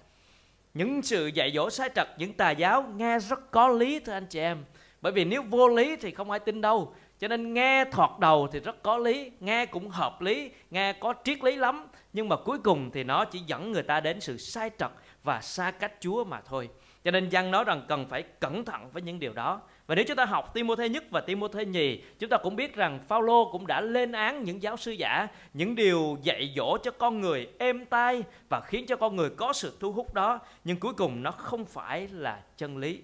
những 0.75 1.03
sự 1.03 1.27
dạy 1.27 1.53
dỗ 1.55 1.71
sai 1.71 1.91
trật, 1.95 2.09
những 2.19 2.33
tà 2.33 2.51
giáo 2.51 2.85
nghe 2.97 3.19
rất 3.19 3.51
có 3.51 3.69
lý, 3.69 4.01
thưa 4.01 4.13
anh 4.13 4.27
chị 4.27 4.41
em. 4.41 4.65
Bởi 5.01 5.13
vì 5.13 5.25
nếu 5.25 5.43
vô 5.43 5.69
lý 5.69 5.97
thì 5.97 6.11
không 6.11 6.31
ai 6.31 6.41
tin 6.41 6.61
đâu. 6.61 6.95
Cho 7.19 7.29
nên 7.29 7.55
nghe 7.55 7.85
thoạt 7.93 8.11
đầu 8.19 8.49
thì 8.53 8.61
rất 8.61 8.83
có 8.83 8.99
lý, 8.99 9.31
nghe 9.41 9.67
cũng 9.67 9.89
hợp 9.89 10.21
lý, 10.21 10.51
nghe 10.71 10.93
có 10.93 11.15
triết 11.25 11.45
lý 11.45 11.57
lắm. 11.57 11.87
Nhưng 12.13 12.29
mà 12.29 12.37
cuối 12.37 12.59
cùng 12.59 12.91
thì 12.91 13.05
nó 13.05 13.25
chỉ 13.25 13.39
dẫn 13.39 13.73
người 13.73 13.83
ta 13.83 14.01
đến 14.01 14.21
sự 14.21 14.39
sai 14.39 14.71
trật 14.79 14.91
và 15.23 15.41
xa 15.41 15.71
cách 15.71 15.93
chúa 16.01 16.25
mà 16.25 16.41
thôi. 16.41 16.69
Cho 17.05 17.11
nên 17.11 17.29
Giăng 17.29 17.51
nói 17.51 17.65
rằng 17.65 17.83
cần 17.89 18.09
phải 18.09 18.23
cẩn 18.23 18.65
thận 18.65 18.91
với 18.93 19.03
những 19.03 19.19
điều 19.19 19.33
đó. 19.33 19.61
Và 19.87 19.95
nếu 19.95 20.05
chúng 20.09 20.17
ta 20.17 20.25
học 20.25 20.55
Timôthê 20.55 20.89
nhất 20.89 21.05
và 21.11 21.21
Timôthê 21.21 21.65
nhì, 21.65 22.01
chúng 22.19 22.31
ta 22.31 22.37
cũng 22.37 22.57
biết 22.57 22.75
rằng 22.75 22.99
Phaolô 23.09 23.49
cũng 23.53 23.67
đã 23.67 23.81
lên 23.81 24.13
án 24.13 24.45
những 24.45 24.63
giáo 24.63 24.77
sư 24.77 24.93
giả, 24.93 25.29
những 25.55 25.75
điều 25.75 26.19
dạy 26.23 26.53
dỗ 26.57 26.79
cho 26.83 26.91
con 26.91 27.21
người 27.21 27.49
êm 27.59 27.87
tai 27.87 28.23
và 28.49 28.61
khiến 28.61 28.87
cho 28.87 28.97
con 28.97 29.17
người 29.17 29.31
có 29.31 29.53
sự 29.53 29.77
thu 29.81 29.93
hút 29.93 30.15
đó, 30.15 30.41
nhưng 30.65 30.77
cuối 30.77 30.93
cùng 30.95 31.23
nó 31.23 31.31
không 31.31 31.65
phải 31.65 32.09
là 32.09 32.43
chân 32.57 32.79
lý. 32.79 33.01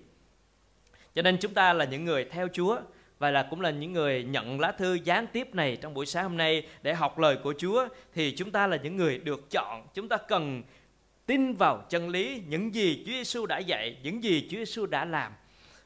Cho 1.15 1.23
nên 1.23 1.37
chúng 1.41 1.55
ta 1.55 1.73
là 1.73 1.85
những 1.85 2.05
người 2.05 2.25
theo 2.25 2.49
Chúa 2.53 2.81
và 3.19 3.31
là 3.31 3.43
cũng 3.51 3.61
là 3.61 3.71
những 3.71 3.93
người 3.93 4.25
nhận 4.25 4.61
lá 4.61 4.73
thư 4.73 4.95
gián 4.95 5.27
tiếp 5.27 5.55
này 5.55 5.77
trong 5.77 5.95
buổi 5.95 6.07
sáng 6.07 6.25
hôm 6.25 6.37
nay 6.37 6.67
để 6.83 6.95
học 6.95 7.19
lời 7.19 7.37
của 7.43 7.55
Chúa 7.59 7.89
thì 8.15 8.35
chúng 8.37 8.51
ta 8.51 8.67
là 8.67 8.77
những 8.77 8.97
người 8.97 9.19
được 9.19 9.51
chọn. 9.51 9.87
Chúng 9.95 10.09
ta 10.09 10.17
cần 10.17 10.63
tin 11.27 11.53
vào 11.53 11.83
chân 11.89 12.09
lý 12.09 12.43
những 12.49 12.75
gì 12.75 13.03
Chúa 13.07 13.13
Giêsu 13.13 13.47
đã 13.47 13.59
dạy, 13.59 13.97
những 14.03 14.25
gì 14.25 14.49
Chúa 14.51 14.57
Giêsu 14.57 14.87
đã 14.87 15.05
làm. 15.05 15.33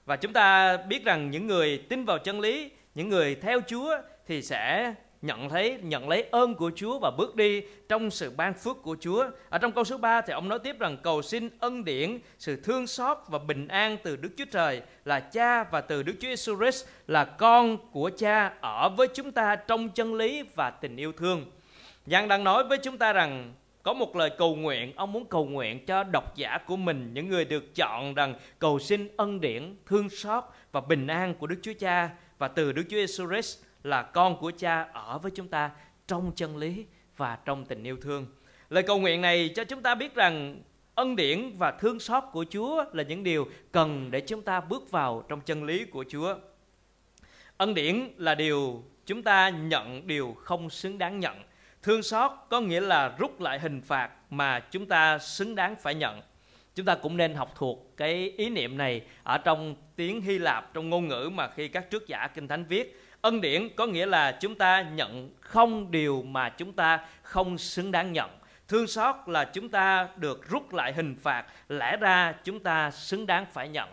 Và 0.07 0.17
chúng 0.17 0.33
ta 0.33 0.77
biết 0.77 1.05
rằng 1.05 1.31
những 1.31 1.47
người 1.47 1.79
tin 1.79 2.05
vào 2.05 2.19
chân 2.19 2.41
lý, 2.41 2.71
những 2.95 3.09
người 3.09 3.35
theo 3.35 3.61
Chúa 3.67 3.97
thì 4.27 4.43
sẽ 4.43 4.95
nhận 5.23 5.49
thấy 5.49 5.79
nhận 5.83 6.09
lấy 6.09 6.29
ơn 6.31 6.55
của 6.55 6.71
Chúa 6.77 6.99
và 6.99 7.11
bước 7.11 7.37
đi 7.37 7.63
trong 7.89 8.11
sự 8.11 8.31
ban 8.37 8.55
phước 8.55 8.83
của 8.83 8.97
Chúa. 9.01 9.27
Ở 9.49 9.59
trong 9.59 9.73
câu 9.73 9.85
số 9.85 9.99
3 9.99 10.21
thì 10.21 10.33
ông 10.33 10.49
nói 10.49 10.59
tiếp 10.59 10.79
rằng 10.79 10.97
cầu 11.03 11.23
xin 11.23 11.49
ân 11.59 11.85
điển, 11.85 12.19
sự 12.39 12.57
thương 12.57 12.87
xót 12.87 13.19
và 13.29 13.39
bình 13.39 13.69
an 13.69 13.97
từ 14.03 14.17
Đức 14.17 14.31
Chúa 14.37 14.45
Trời 14.51 14.83
là 15.05 15.21
Cha 15.21 15.65
và 15.65 15.81
từ 15.81 16.03
Đức 16.03 16.15
Chúa 16.21 16.29
Jesus 16.29 16.59
Christ 16.59 16.87
là 17.07 17.25
con 17.25 17.77
của 17.93 18.11
Cha 18.19 18.53
ở 18.61 18.89
với 18.89 19.09
chúng 19.15 19.33
ta 19.33 19.57
trong 19.57 19.89
chân 19.89 20.15
lý 20.15 20.43
và 20.55 20.71
tình 20.71 20.97
yêu 20.97 21.13
thương. 21.13 21.45
Giang 22.07 22.29
đang 22.29 22.45
nói 22.45 22.65
với 22.65 22.79
chúng 22.79 22.99
ta 22.99 23.13
rằng 23.13 23.55
có 23.85 23.93
một 23.93 24.17
lời 24.17 24.31
cầu 24.39 24.55
nguyện, 24.57 24.93
ông 24.97 25.13
muốn 25.13 25.27
cầu 25.27 25.45
nguyện 25.45 25.87
cho 25.87 26.05
độc 26.05 26.37
giả 26.37 26.59
của 26.67 26.77
mình, 26.77 27.11
những 27.15 27.29
người 27.29 27.45
được 27.45 27.75
chọn 27.75 28.15
rằng 28.15 28.35
cầu 28.59 28.79
xin 28.79 29.09
ân 29.17 29.41
điển, 29.41 29.77
thương 29.87 30.09
xót 30.09 30.45
và 30.73 30.81
bình 30.81 31.07
an 31.07 31.35
của 31.35 31.47
Đức 31.47 31.57
Chúa 31.63 31.73
Cha 31.79 32.11
và 32.39 32.49
từ 32.49 32.73
Đức 32.73 32.83
Chúa 32.91 32.97
Jesus 32.97 33.31
Christ 33.31 33.59
là 33.83 34.03
con 34.03 34.41
của 34.41 34.53
Cha 34.59 34.83
ở 34.93 35.19
với 35.19 35.33
chúng 35.35 35.49
ta 35.49 35.71
trong 36.07 36.33
chân 36.37 36.57
lý 36.57 36.87
và 37.17 37.39
trong 37.45 37.65
tình 37.65 37.85
yêu 37.85 37.97
thương. 38.03 38.27
Lời 38.71 38.83
cầu 38.83 38.99
nguyện 38.99 39.21
này 39.21 39.51
cho 39.55 39.65
chúng 39.65 39.83
ta 39.83 39.95
biết 39.95 40.15
rằng 40.15 40.63
ân 40.95 41.17
điển 41.17 41.53
và 41.59 41.71
thương 41.71 42.01
xót 42.01 42.25
của 42.33 42.45
Chúa 42.51 42.85
là 42.93 43.03
những 43.03 43.23
điều 43.23 43.47
cần 43.73 44.11
để 44.11 44.21
chúng 44.21 44.43
ta 44.43 44.61
bước 44.61 44.91
vào 44.91 45.25
trong 45.29 45.41
chân 45.41 45.65
lý 45.65 45.85
của 45.85 46.05
Chúa. 46.09 46.35
Ân 47.57 47.75
điển 47.75 48.09
là 48.17 48.35
điều 48.35 48.85
chúng 49.07 49.23
ta 49.23 49.49
nhận 49.49 50.07
điều 50.07 50.37
không 50.39 50.71
xứng 50.71 50.99
đáng 50.99 51.21
nhận 51.21 51.37
Thương 51.85 52.03
xót 52.03 52.31
có 52.49 52.61
nghĩa 52.61 52.81
là 52.81 53.15
rút 53.19 53.41
lại 53.41 53.59
hình 53.59 53.81
phạt 53.81 54.11
mà 54.31 54.61
chúng 54.61 54.87
ta 54.87 55.19
xứng 55.19 55.55
đáng 55.55 55.77
phải 55.77 55.95
nhận. 55.95 56.21
Chúng 56.75 56.87
ta 56.87 56.95
cũng 56.95 57.17
nên 57.17 57.35
học 57.35 57.53
thuộc 57.57 57.97
cái 57.97 58.33
ý 58.37 58.51
niệm 58.51 58.79
này 58.79 59.03
ở 59.23 59.39
trong 59.39 59.75
tiếng 59.97 60.21
Hy 60.21 60.39
Lạp, 60.39 60.75
trong 60.75 60.91
ngôn 60.91 61.09
ngữ 61.09 61.31
mà 61.35 61.49
khi 61.49 61.69
các 61.69 61.91
trước 61.91 62.07
giả 62.07 62.29
Kinh 62.35 62.49
Thánh 62.49 62.65
viết. 62.65 63.01
Ân 63.21 63.41
điển 63.41 63.69
có 63.77 63.87
nghĩa 63.87 64.07
là 64.07 64.33
chúng 64.33 64.55
ta 64.55 64.83
nhận 64.83 65.31
không 65.41 65.91
điều 65.91 66.23
mà 66.23 66.49
chúng 66.49 66.73
ta 66.73 67.01
không 67.23 67.59
xứng 67.59 67.93
đáng 67.93 68.13
nhận. 68.13 68.31
Thương 68.69 68.87
xót 68.87 69.17
là 69.27 69.45
chúng 69.45 69.69
ta 69.69 70.09
được 70.17 70.49
rút 70.49 70.75
lại 70.75 70.93
hình 70.93 71.17
phạt, 71.23 71.45
lẽ 71.69 71.97
ra 71.97 72.35
chúng 72.45 72.61
ta 72.61 72.91
xứng 72.91 73.27
đáng 73.27 73.47
phải 73.53 73.69
nhận. 73.69 73.89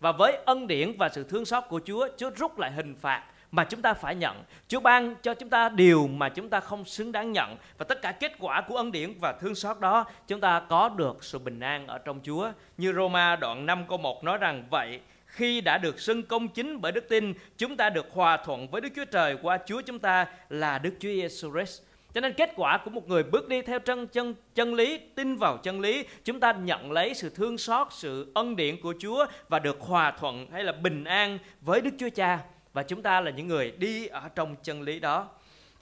Và 0.00 0.12
với 0.12 0.38
ân 0.46 0.66
điển 0.66 0.92
và 0.98 1.08
sự 1.08 1.24
thương 1.24 1.44
xót 1.44 1.64
của 1.68 1.80
Chúa, 1.84 2.08
Chúa 2.16 2.30
rút 2.30 2.58
lại 2.58 2.72
hình 2.72 2.94
phạt 2.94 3.22
mà 3.56 3.64
chúng 3.64 3.82
ta 3.82 3.94
phải 3.94 4.14
nhận. 4.14 4.44
Chúa 4.68 4.80
ban 4.80 5.14
cho 5.22 5.34
chúng 5.34 5.48
ta 5.48 5.68
điều 5.68 6.08
mà 6.08 6.28
chúng 6.28 6.48
ta 6.48 6.60
không 6.60 6.84
xứng 6.84 7.12
đáng 7.12 7.32
nhận 7.32 7.56
và 7.78 7.84
tất 7.88 8.02
cả 8.02 8.12
kết 8.12 8.32
quả 8.38 8.60
của 8.60 8.76
ân 8.76 8.92
điển 8.92 9.14
và 9.20 9.32
thương 9.32 9.54
xót 9.54 9.80
đó 9.80 10.04
chúng 10.26 10.40
ta 10.40 10.60
có 10.68 10.88
được 10.88 11.24
sự 11.24 11.38
bình 11.38 11.60
an 11.60 11.86
ở 11.86 11.98
trong 11.98 12.20
Chúa. 12.22 12.50
Như 12.76 12.92
Roma 12.92 13.36
đoạn 13.36 13.66
5 13.66 13.84
câu 13.88 13.98
1 13.98 14.24
nói 14.24 14.38
rằng 14.38 14.64
vậy 14.70 15.00
khi 15.26 15.60
đã 15.60 15.78
được 15.78 16.00
xưng 16.00 16.22
công 16.22 16.48
chính 16.48 16.80
bởi 16.80 16.92
đức 16.92 17.08
tin, 17.08 17.34
chúng 17.58 17.76
ta 17.76 17.90
được 17.90 18.06
hòa 18.12 18.36
thuận 18.36 18.68
với 18.68 18.80
Đức 18.80 18.88
Chúa 18.96 19.04
Trời 19.04 19.36
qua 19.42 19.58
Chúa 19.66 19.80
chúng 19.80 19.98
ta 19.98 20.26
là 20.48 20.78
Đức 20.78 20.94
Chúa 21.00 21.08
Giêsu 21.08 21.52
Christ. 21.52 21.82
Cho 22.14 22.20
nên 22.20 22.32
kết 22.32 22.50
quả 22.56 22.78
của 22.78 22.90
một 22.90 23.08
người 23.08 23.22
bước 23.22 23.48
đi 23.48 23.62
theo 23.62 23.78
chân 23.78 24.06
chân 24.06 24.34
chân 24.54 24.74
lý, 24.74 24.98
tin 25.14 25.36
vào 25.36 25.56
chân 25.56 25.80
lý, 25.80 26.04
chúng 26.24 26.40
ta 26.40 26.52
nhận 26.52 26.92
lấy 26.92 27.14
sự 27.14 27.30
thương 27.30 27.58
xót, 27.58 27.86
sự 27.90 28.32
ân 28.34 28.56
điển 28.56 28.80
của 28.80 28.94
Chúa 28.98 29.26
và 29.48 29.58
được 29.58 29.80
hòa 29.80 30.10
thuận 30.10 30.46
hay 30.52 30.64
là 30.64 30.72
bình 30.72 31.04
an 31.04 31.38
với 31.60 31.80
Đức 31.80 31.90
Chúa 31.98 32.10
Cha 32.14 32.38
và 32.76 32.82
chúng 32.82 33.02
ta 33.02 33.20
là 33.20 33.30
những 33.30 33.48
người 33.48 33.70
đi 33.70 34.06
ở 34.06 34.28
trong 34.34 34.56
chân 34.62 34.82
lý 34.82 35.00
đó. 35.00 35.28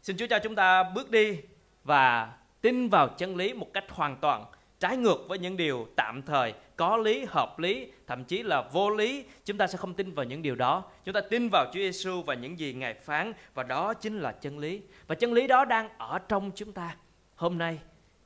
Xin 0.02 0.16
Chúa 0.16 0.26
cho 0.26 0.38
chúng 0.38 0.54
ta 0.54 0.82
bước 0.82 1.10
đi 1.10 1.38
và 1.84 2.32
tin 2.60 2.88
vào 2.88 3.08
chân 3.08 3.36
lý 3.36 3.52
một 3.52 3.66
cách 3.72 3.84
hoàn 3.90 4.16
toàn, 4.16 4.44
trái 4.80 4.96
ngược 4.96 5.18
với 5.28 5.38
những 5.38 5.56
điều 5.56 5.88
tạm 5.96 6.22
thời, 6.22 6.54
có 6.76 6.96
lý, 6.96 7.24
hợp 7.28 7.58
lý, 7.58 7.92
thậm 8.06 8.24
chí 8.24 8.42
là 8.42 8.62
vô 8.72 8.90
lý. 8.90 9.24
Chúng 9.44 9.58
ta 9.58 9.66
sẽ 9.66 9.78
không 9.78 9.94
tin 9.94 10.14
vào 10.14 10.24
những 10.24 10.42
điều 10.42 10.54
đó. 10.54 10.84
Chúng 11.04 11.14
ta 11.14 11.20
tin 11.20 11.48
vào 11.48 11.66
Chúa 11.66 11.80
Giêsu 11.80 12.22
và 12.22 12.34
những 12.34 12.58
gì 12.58 12.72
ngài 12.72 12.94
phán, 12.94 13.32
và 13.54 13.62
đó 13.62 13.94
chính 13.94 14.20
là 14.20 14.32
chân 14.32 14.58
lý. 14.58 14.82
Và 15.06 15.14
chân 15.14 15.32
lý 15.32 15.46
đó 15.46 15.64
đang 15.64 15.88
ở 15.98 16.18
trong 16.18 16.50
chúng 16.54 16.72
ta. 16.72 16.96
Hôm 17.34 17.58
nay, 17.58 17.78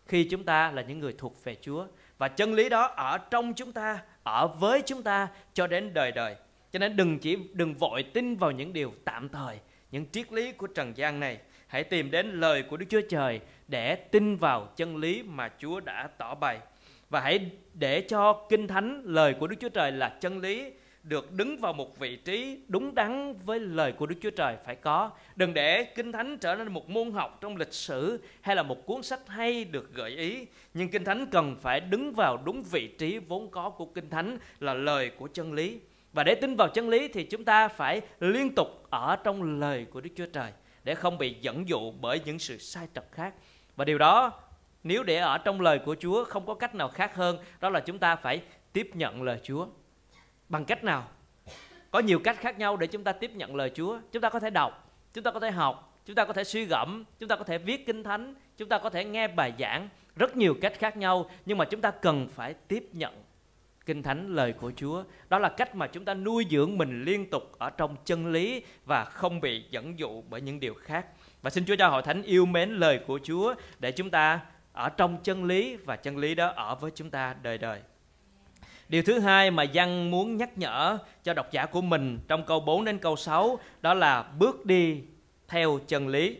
khi 0.07 0.29
chúng 0.31 0.45
ta 0.45 0.71
là 0.71 0.83
những 0.83 0.99
người 0.99 1.15
thuộc 1.19 1.45
về 1.45 1.57
Chúa, 1.61 1.87
và 2.19 2.29
chân 2.29 2.55
lý 2.55 2.69
đó 2.69 2.87
ở 2.87 3.19
trong 3.19 3.55
chúng 3.55 3.73
ta, 3.73 3.99
ở 4.23 4.47
với 4.47 4.83
chúng 4.83 5.03
ta 5.03 5.29
cho 5.55 5.67
đến 5.67 5.95
đời 5.95 6.13
đời 6.13 6.37
cho 6.73 6.79
nên 6.79 6.97
đừng 6.97 7.19
chỉ, 7.19 7.37
đừng 7.53 7.75
vội 7.75 8.03
tin 8.03 8.37
vào 8.37 8.51
những 8.51 8.73
điều 8.73 8.93
tạm 9.05 9.29
thời, 9.29 9.59
những 9.91 10.07
triết 10.13 10.33
lý 10.33 10.53
của 10.53 10.67
trần 10.67 10.97
gian 10.97 11.21
này 11.21 11.39
hãy 11.67 11.85
tìm 11.85 12.11
đến 12.11 12.41
lời 12.41 12.63
của 12.63 12.77
Đức 12.77 12.87
Chúa 12.89 13.01
Trời 13.09 13.41
để 13.69 13.95
tin 13.95 14.37
vào 14.37 14.69
chân 14.77 14.97
lý 14.97 15.23
mà 15.23 15.51
Chúa 15.59 15.81
đã 15.81 16.09
tỏ 16.19 16.35
bày 16.35 16.59
và 17.11 17.21
hãy 17.21 17.51
để 17.75 18.01
cho 18.01 18.47
kinh 18.49 18.67
thánh, 18.67 19.03
lời 19.05 19.35
của 19.41 19.47
Đức 19.47 19.57
Chúa 19.61 19.69
Trời 19.69 19.93
là 19.93 20.09
chân 20.21 20.39
lý, 20.39 20.73
được 21.03 21.33
đứng 21.33 21.57
vào 21.57 21.73
một 21.73 21.99
vị 21.99 22.17
trí 22.17 22.59
đúng 22.69 22.95
đắn 22.95 23.35
với 23.45 23.61
lời 23.61 23.93
của 23.93 24.07
Đức 24.07 24.17
Chúa 24.21 24.31
Trời 24.31 24.57
phải 24.65 24.77
có. 24.77 25.11
Đừng 25.37 25.55
để 25.55 25.85
Kinh 25.85 26.13
Thánh 26.13 26.39
trở 26.39 26.55
nên 26.55 26.73
một 26.73 26.91
môn 26.91 27.11
học 27.11 27.39
trong 27.41 27.57
lịch 27.57 27.73
sử 27.73 28.21
hay 28.41 28.57
là 28.57 28.63
một 28.63 28.87
cuốn 28.87 29.03
sách 29.03 29.21
hay 29.29 29.65
được 29.65 29.95
gợi 29.95 30.11
ý. 30.11 30.47
Nhưng 30.75 30.89
Kinh 30.89 31.05
Thánh 31.05 31.27
cần 31.27 31.57
phải 31.61 31.81
đứng 31.81 32.13
vào 32.13 32.37
đúng 32.45 32.63
vị 32.63 32.87
trí 32.99 33.19
vốn 33.19 33.51
có 33.51 33.71
của 33.71 33.87
Kinh 33.87 34.11
Thánh 34.11 34.39
là 34.61 34.75
lời 34.75 35.11
của 35.19 35.29
chân 35.33 35.53
lý. 35.53 35.81
Và 36.13 36.25
để 36.25 36.35
tin 36.35 36.57
vào 36.57 36.69
chân 36.69 36.89
lý 36.89 37.09
thì 37.09 37.25
chúng 37.25 37.45
ta 37.45 37.69
phải 37.69 38.01
liên 38.21 38.55
tục 38.55 38.87
ở 38.91 39.17
trong 39.17 39.61
lời 39.61 39.87
của 39.91 40.01
Đức 40.01 40.11
Chúa 40.17 40.27
Trời 40.27 40.53
để 40.85 40.95
không 40.95 41.19
bị 41.19 41.37
dẫn 41.41 41.69
dụ 41.69 41.91
bởi 42.01 42.21
những 42.25 42.39
sự 42.39 42.59
sai 42.59 42.89
trật 42.95 43.05
khác. 43.13 43.35
Và 43.77 43.85
điều 43.85 43.99
đó 43.99 44.33
nếu 44.83 45.03
để 45.03 45.17
ở 45.17 45.39
trong 45.39 45.61
lời 45.61 45.79
của 45.79 45.97
Chúa 46.01 46.25
không 46.25 46.47
có 46.47 46.55
cách 46.55 46.75
nào 46.75 46.89
khác 46.89 47.15
hơn 47.15 47.39
đó 47.61 47.69
là 47.69 47.81
chúng 47.81 47.99
ta 47.99 48.17
phải 48.17 48.43
tiếp 48.73 48.91
nhận 48.95 49.23
lời 49.23 49.41
Chúa. 49.43 49.67
Bằng 50.49 50.65
cách 50.65 50.85
nào? 50.85 51.09
Có 51.91 51.99
nhiều 51.99 52.19
cách 52.25 52.37
khác 52.41 52.59
nhau 52.59 52.77
để 52.77 52.87
chúng 52.87 53.05
ta 53.05 53.13
tiếp 53.13 53.31
nhận 53.35 53.57
lời 53.57 53.71
Chúa. 53.75 53.99
Chúng 54.13 54.23
ta 54.23 54.31
có 54.31 54.41
thể 54.41 54.51
đọc, 54.51 54.93
chúng 55.15 55.25
ta 55.25 55.31
có 55.31 55.41
thể 55.41 55.51
học, 55.51 56.01
chúng 56.07 56.17
ta 56.17 56.25
có 56.25 56.33
thể 56.33 56.45
suy 56.45 56.65
gẫm, 56.65 57.05
chúng 57.19 57.29
ta 57.29 57.37
có 57.37 57.45
thể 57.45 57.59
viết 57.59 57.87
kinh 57.87 58.03
thánh, 58.03 58.35
chúng 58.57 58.69
ta 58.69 58.79
có 58.79 58.91
thể 58.91 59.05
nghe 59.05 59.29
bài 59.29 59.53
giảng, 59.59 59.89
rất 60.17 60.37
nhiều 60.37 60.55
cách 60.61 60.73
khác 60.79 60.97
nhau 60.97 61.31
nhưng 61.47 61.59
mà 61.59 61.65
chúng 61.65 61.81
ta 61.81 61.91
cần 61.91 62.29
phải 62.35 62.55
tiếp 62.55 62.89
nhận 62.93 63.23
kinh 63.89 64.03
thánh 64.03 64.35
lời 64.35 64.53
của 64.53 64.73
Chúa. 64.77 65.05
Đó 65.29 65.39
là 65.39 65.49
cách 65.49 65.75
mà 65.75 65.87
chúng 65.87 66.05
ta 66.05 66.15
nuôi 66.15 66.47
dưỡng 66.51 66.79
mình 66.79 67.05
liên 67.05 67.31
tục 67.31 67.43
ở 67.59 67.71
trong 67.71 67.97
chân 68.05 68.33
lý 68.33 68.63
và 68.85 69.05
không 69.05 69.41
bị 69.41 69.65
dẫn 69.71 69.99
dụ 69.99 70.23
bởi 70.31 70.41
những 70.41 70.61
điều 70.61 70.75
khác. 70.75 71.07
Và 71.43 71.51
xin 71.51 71.65
Chúa 71.67 71.77
cho 71.77 71.89
hội 71.89 72.03
thánh 72.03 72.23
yêu 72.23 72.47
mến 72.47 72.71
lời 72.71 73.01
của 73.07 73.21
Chúa 73.23 73.55
để 73.79 73.93
chúng 73.93 74.11
ta 74.11 74.41
ở 74.73 74.89
trong 74.89 75.19
chân 75.23 75.45
lý 75.45 75.77
và 75.77 75.97
chân 75.97 76.17
lý 76.17 76.35
đó 76.35 76.53
ở 76.57 76.75
với 76.75 76.91
chúng 76.95 77.11
ta 77.11 77.35
đời 77.43 77.59
đời. 77.59 77.81
Điều 78.89 79.03
thứ 79.03 79.19
hai 79.19 79.51
mà 79.51 79.63
Giăng 79.63 80.11
muốn 80.11 80.37
nhắc 80.37 80.59
nhở 80.59 80.99
cho 81.25 81.35
độc 81.35 81.53
giả 81.53 81.67
của 81.67 81.83
mình 81.83 82.19
trong 82.29 82.45
câu 82.47 82.61
4 82.61 82.85
đến 82.85 82.99
câu 82.99 83.17
6 83.17 83.59
đó 83.81 83.95
là 83.95 84.23
bước 84.23 84.67
đi 84.67 85.03
theo 85.49 85.79
chân 85.87 86.09
lý. 86.09 86.37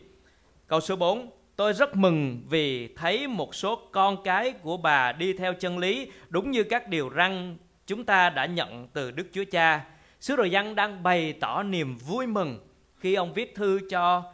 Câu 0.67 0.81
số 0.81 0.97
4 0.97 1.31
Tôi 1.59 1.73
rất 1.73 1.97
mừng 1.97 2.43
vì 2.49 2.89
thấy 2.89 3.27
một 3.27 3.55
số 3.55 3.79
con 3.93 4.23
cái 4.25 4.53
của 4.53 4.77
bà 4.77 5.13
đi 5.13 5.33
theo 5.33 5.55
chân 5.55 5.79
lý, 5.79 6.11
đúng 6.29 6.51
như 6.51 6.65
các 6.65 6.89
điều 6.89 7.11
răn 7.17 7.57
chúng 7.87 8.05
ta 8.05 8.31
đã 8.31 8.47
nhận 8.47 8.89
từ 8.93 9.11
Đức 9.11 9.27
Chúa 9.33 9.45
Cha. 9.51 9.85
Sứ 10.21 10.37
đồ 10.37 10.45
Giăng 10.45 10.75
đang 10.75 11.03
bày 11.03 11.33
tỏ 11.33 11.63
niềm 11.63 11.97
vui 11.97 12.27
mừng 12.27 12.59
khi 12.97 13.15
ông 13.15 13.33
viết 13.33 13.55
thư 13.55 13.81
cho 13.91 14.33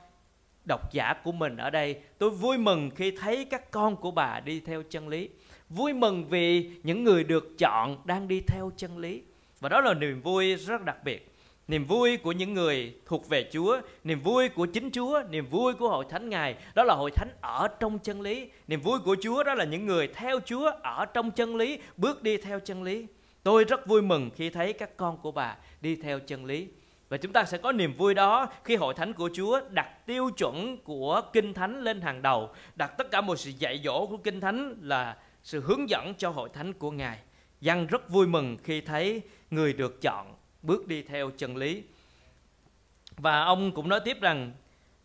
độc 0.69 0.93
giả 0.93 1.14
của 1.25 1.33
mình 1.33 1.57
ở 1.57 1.71
đây. 1.71 1.97
Tôi 2.19 2.31
vui 2.31 2.59
mừng 2.59 2.90
khi 2.90 3.11
thấy 3.11 3.45
các 3.45 3.71
con 3.71 3.97
của 3.97 4.11
bà 4.11 4.40
đi 4.40 4.61
theo 4.61 4.83
chân 4.83 5.09
lý. 5.09 5.28
Vui 5.69 5.93
mừng 5.93 6.28
vì 6.28 6.71
những 6.83 7.04
người 7.04 7.25
được 7.25 7.59
chọn 7.59 7.97
đang 8.04 8.28
đi 8.28 8.40
theo 8.47 8.71
chân 8.76 8.99
lý. 8.99 9.23
Và 9.61 9.69
đó 9.69 9.81
là 9.81 9.95
niềm 9.95 10.21
vui 10.21 10.54
rất 10.54 10.85
đặc 10.85 11.04
biệt. 11.04 11.33
Niềm 11.68 11.85
vui 11.85 12.16
của 12.16 12.33
những 12.33 12.54
người 12.54 12.94
thuộc 13.06 13.28
về 13.28 13.49
Chúa, 13.52 13.80
niềm 14.04 14.21
vui 14.21 14.49
của 14.49 14.66
chính 14.66 14.90
Chúa, 14.90 15.23
niềm 15.30 15.47
vui 15.47 15.75
của 15.75 15.88
hội 15.88 16.04
thánh 16.11 16.28
Ngài, 16.28 16.56
đó 16.75 16.85
là 16.85 16.94
hội 16.94 17.11
thánh 17.11 17.28
ở 17.40 17.68
trong 17.80 17.99
chân 17.99 18.21
lý. 18.21 18.49
Niềm 18.66 18.80
vui 18.80 18.99
của 19.04 19.16
Chúa 19.23 19.42
đó 19.42 19.54
là 19.54 19.64
những 19.64 19.87
người 19.87 20.09
theo 20.09 20.40
Chúa 20.44 20.71
ở 20.83 21.04
trong 21.04 21.30
chân 21.30 21.56
lý, 21.56 21.78
bước 21.97 22.23
đi 22.23 22.37
theo 22.37 22.61
chân 22.61 22.83
lý. 22.83 23.06
Tôi 23.42 23.64
rất 23.64 23.87
vui 23.87 24.02
mừng 24.02 24.30
khi 24.37 24.50
thấy 24.50 24.73
các 24.73 24.97
con 24.97 25.16
của 25.16 25.33
bà 25.33 25.56
đi 25.80 25.97
theo 25.97 26.18
chân 26.21 26.44
lý. 26.44 26.68
Và 27.09 27.16
chúng 27.16 27.33
ta 27.33 27.44
sẽ 27.44 27.59
có 27.59 27.73
niềm 27.73 27.94
vui 27.97 28.14
đó 28.14 28.49
khi 28.64 28.76
hội 28.76 28.94
thánh 28.94 29.12
của 29.12 29.30
Chúa 29.35 29.61
đặt 29.71 30.06
tiêu 30.06 30.30
chuẩn 30.30 30.76
của 30.85 31.23
Kinh 31.33 31.54
Thánh 31.54 31.80
lên 31.80 32.00
hàng 32.00 32.23
đầu, 32.23 32.50
đặt 32.75 32.92
tất 32.99 33.11
cả 33.11 33.21
một 33.21 33.37
sự 33.37 33.50
dạy 33.59 33.80
dỗ 33.85 34.06
của 34.06 34.16
Kinh 34.16 34.40
Thánh 34.40 34.76
là 34.80 35.16
sự 35.42 35.61
hướng 35.61 35.90
dẫn 35.90 36.14
cho 36.18 36.30
hội 36.30 36.49
thánh 36.52 36.73
của 36.73 36.90
Ngài. 36.90 37.18
Giăng 37.61 37.87
rất 37.87 38.09
vui 38.09 38.26
mừng 38.26 38.56
khi 38.64 38.80
thấy 38.80 39.21
người 39.50 39.73
được 39.73 40.00
chọn 40.00 40.35
bước 40.64 40.88
đi 40.88 41.02
theo 41.02 41.30
chân 41.30 41.56
lý. 41.56 41.83
Và 43.16 43.44
ông 43.44 43.73
cũng 43.73 43.88
nói 43.88 44.00
tiếp 44.04 44.21
rằng, 44.21 44.52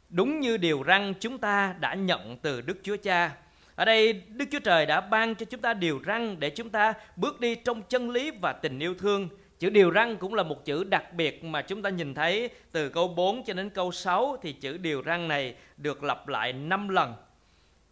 đúng 0.10 0.40
như 0.40 0.58
điều 0.58 0.84
răn 0.88 1.14
chúng 1.20 1.38
ta 1.38 1.76
đã 1.80 1.94
nhận 1.94 2.38
từ 2.38 2.62
Đức 2.62 2.78
Chúa 2.84 2.98
Cha. 2.98 3.32
Ở 3.76 3.86
đây, 3.86 4.14
Đức 4.14 4.46
Chúa 4.52 4.60
Trời 4.60 4.86
đã 4.86 5.02
ban 5.02 5.36
cho 5.36 5.46
chúng 5.46 5.62
ta 5.62 5.74
điều 5.74 6.02
răn 6.06 6.40
để 6.40 6.50
chúng 6.50 6.70
ta 6.70 6.94
bước 7.16 7.40
đi 7.40 7.56
trong 7.56 7.82
chân 7.90 8.10
lý 8.10 8.32
và 8.32 8.54
tình 8.54 8.80
yêu 8.80 8.96
thương. 8.96 9.30
Chữ 9.60 9.70
điều 9.70 9.94
răn 9.94 10.18
cũng 10.18 10.34
là 10.34 10.44
một 10.44 10.66
chữ 10.66 10.84
đặc 10.84 11.14
biệt 11.14 11.44
mà 11.44 11.62
chúng 11.62 11.82
ta 11.82 11.90
nhìn 11.90 12.14
thấy 12.14 12.50
từ 12.72 12.90
câu 12.90 13.08
4 13.08 13.44
cho 13.44 13.54
đến 13.54 13.70
câu 13.70 13.92
6 13.92 14.38
thì 14.42 14.54
chữ 14.54 14.78
điều 14.78 15.04
răn 15.06 15.28
này 15.28 15.56
được 15.78 16.04
lặp 16.04 16.28
lại 16.28 16.54
5 16.54 16.90
lần. 16.90 17.14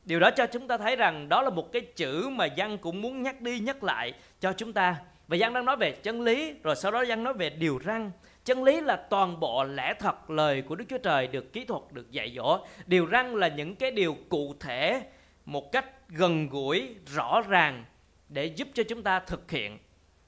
Điều 0.05 0.19
đó 0.19 0.31
cho 0.31 0.45
chúng 0.45 0.67
ta 0.67 0.77
thấy 0.77 0.95
rằng 0.95 1.29
đó 1.29 1.41
là 1.41 1.49
một 1.49 1.71
cái 1.71 1.81
chữ 1.81 2.29
mà 2.29 2.47
Văn 2.57 2.77
cũng 2.77 3.01
muốn 3.01 3.23
nhắc 3.23 3.41
đi 3.41 3.59
nhắc 3.59 3.83
lại 3.83 4.13
cho 4.39 4.53
chúng 4.53 4.73
ta 4.73 4.95
và 5.27 5.37
Giăng 5.37 5.53
đang 5.53 5.65
nói 5.65 5.77
về 5.77 5.91
chân 5.91 6.21
lý 6.21 6.53
Rồi 6.63 6.75
sau 6.75 6.91
đó 6.91 7.01
Giăng 7.05 7.23
nói 7.23 7.33
về 7.33 7.49
điều 7.49 7.79
răn. 7.85 8.11
Chân 8.45 8.63
lý 8.63 8.81
là 8.81 8.95
toàn 8.95 9.39
bộ 9.39 9.63
lẽ 9.63 9.93
thật 9.99 10.29
lời 10.29 10.61
của 10.61 10.75
Đức 10.75 10.85
Chúa 10.89 10.97
Trời 10.97 11.27
được 11.27 11.53
kỹ 11.53 11.65
thuật, 11.65 11.81
được 11.91 12.11
dạy 12.11 12.33
dỗ. 12.35 12.59
Điều 12.85 13.07
răn 13.11 13.35
là 13.35 13.47
những 13.47 13.75
cái 13.75 13.91
điều 13.91 14.17
cụ 14.29 14.55
thể 14.59 15.01
Một 15.45 15.71
cách 15.71 15.85
gần 16.09 16.49
gũi, 16.49 16.95
rõ 17.15 17.41
ràng 17.47 17.85
Để 18.29 18.45
giúp 18.45 18.67
cho 18.73 18.83
chúng 18.83 19.03
ta 19.03 19.19
thực 19.19 19.51
hiện. 19.51 19.77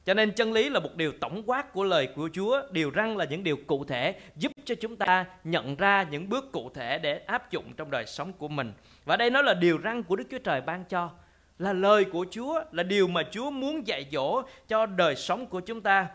Cho 0.06 0.14
nên 0.14 0.32
chân 0.32 0.54
lý 0.54 0.70
là 0.70 0.80
một 0.80 0.96
điều 0.96 1.12
tổng 1.12 1.44
quát 1.46 1.74
của 1.74 1.84
lời 1.84 2.08
của 2.16 2.30
Chúa. 2.34 2.62
Điều 2.72 2.92
răn 2.96 3.16
là 3.18 3.26
những 3.26 3.44
điều 3.44 3.58
cụ 3.68 3.86
thể 3.86 4.20
Giúp 4.36 4.52
cho 4.66 4.76
chúng 4.76 4.96
ta 4.96 5.26
nhận 5.44 5.76
ra 5.76 6.04
những 6.12 6.30
bước 6.30 6.52
cụ 6.52 6.70
thể 6.74 7.00
Để 7.00 7.20
áp 7.20 7.52
dụng 7.52 7.74
trong 7.78 7.92
đời 7.92 8.06
sống 8.06 8.34
của 8.34 8.48
mình. 8.48 8.74
Và 9.06 9.18
đây 9.18 9.30
nó 9.30 9.42
là 9.42 9.54
điều 9.54 9.80
răn 9.84 10.04
của 10.04 10.16
Đức 10.16 10.26
Chúa 10.32 10.40
Trời 10.40 10.62
ban 10.62 10.84
cho 10.86 11.10
là 11.60 11.74
lời 11.74 12.06
của 12.06 12.26
Chúa, 12.32 12.64
là 12.72 12.84
điều 12.84 13.08
mà 13.08 13.24
Chúa 13.32 13.52
muốn 13.52 13.88
dạy 13.88 14.06
dỗ 14.12 14.42
cho 14.68 14.86
đời 14.86 15.16
sống 15.16 15.48
của 15.48 15.60
chúng 15.60 15.82
ta. 15.82 16.08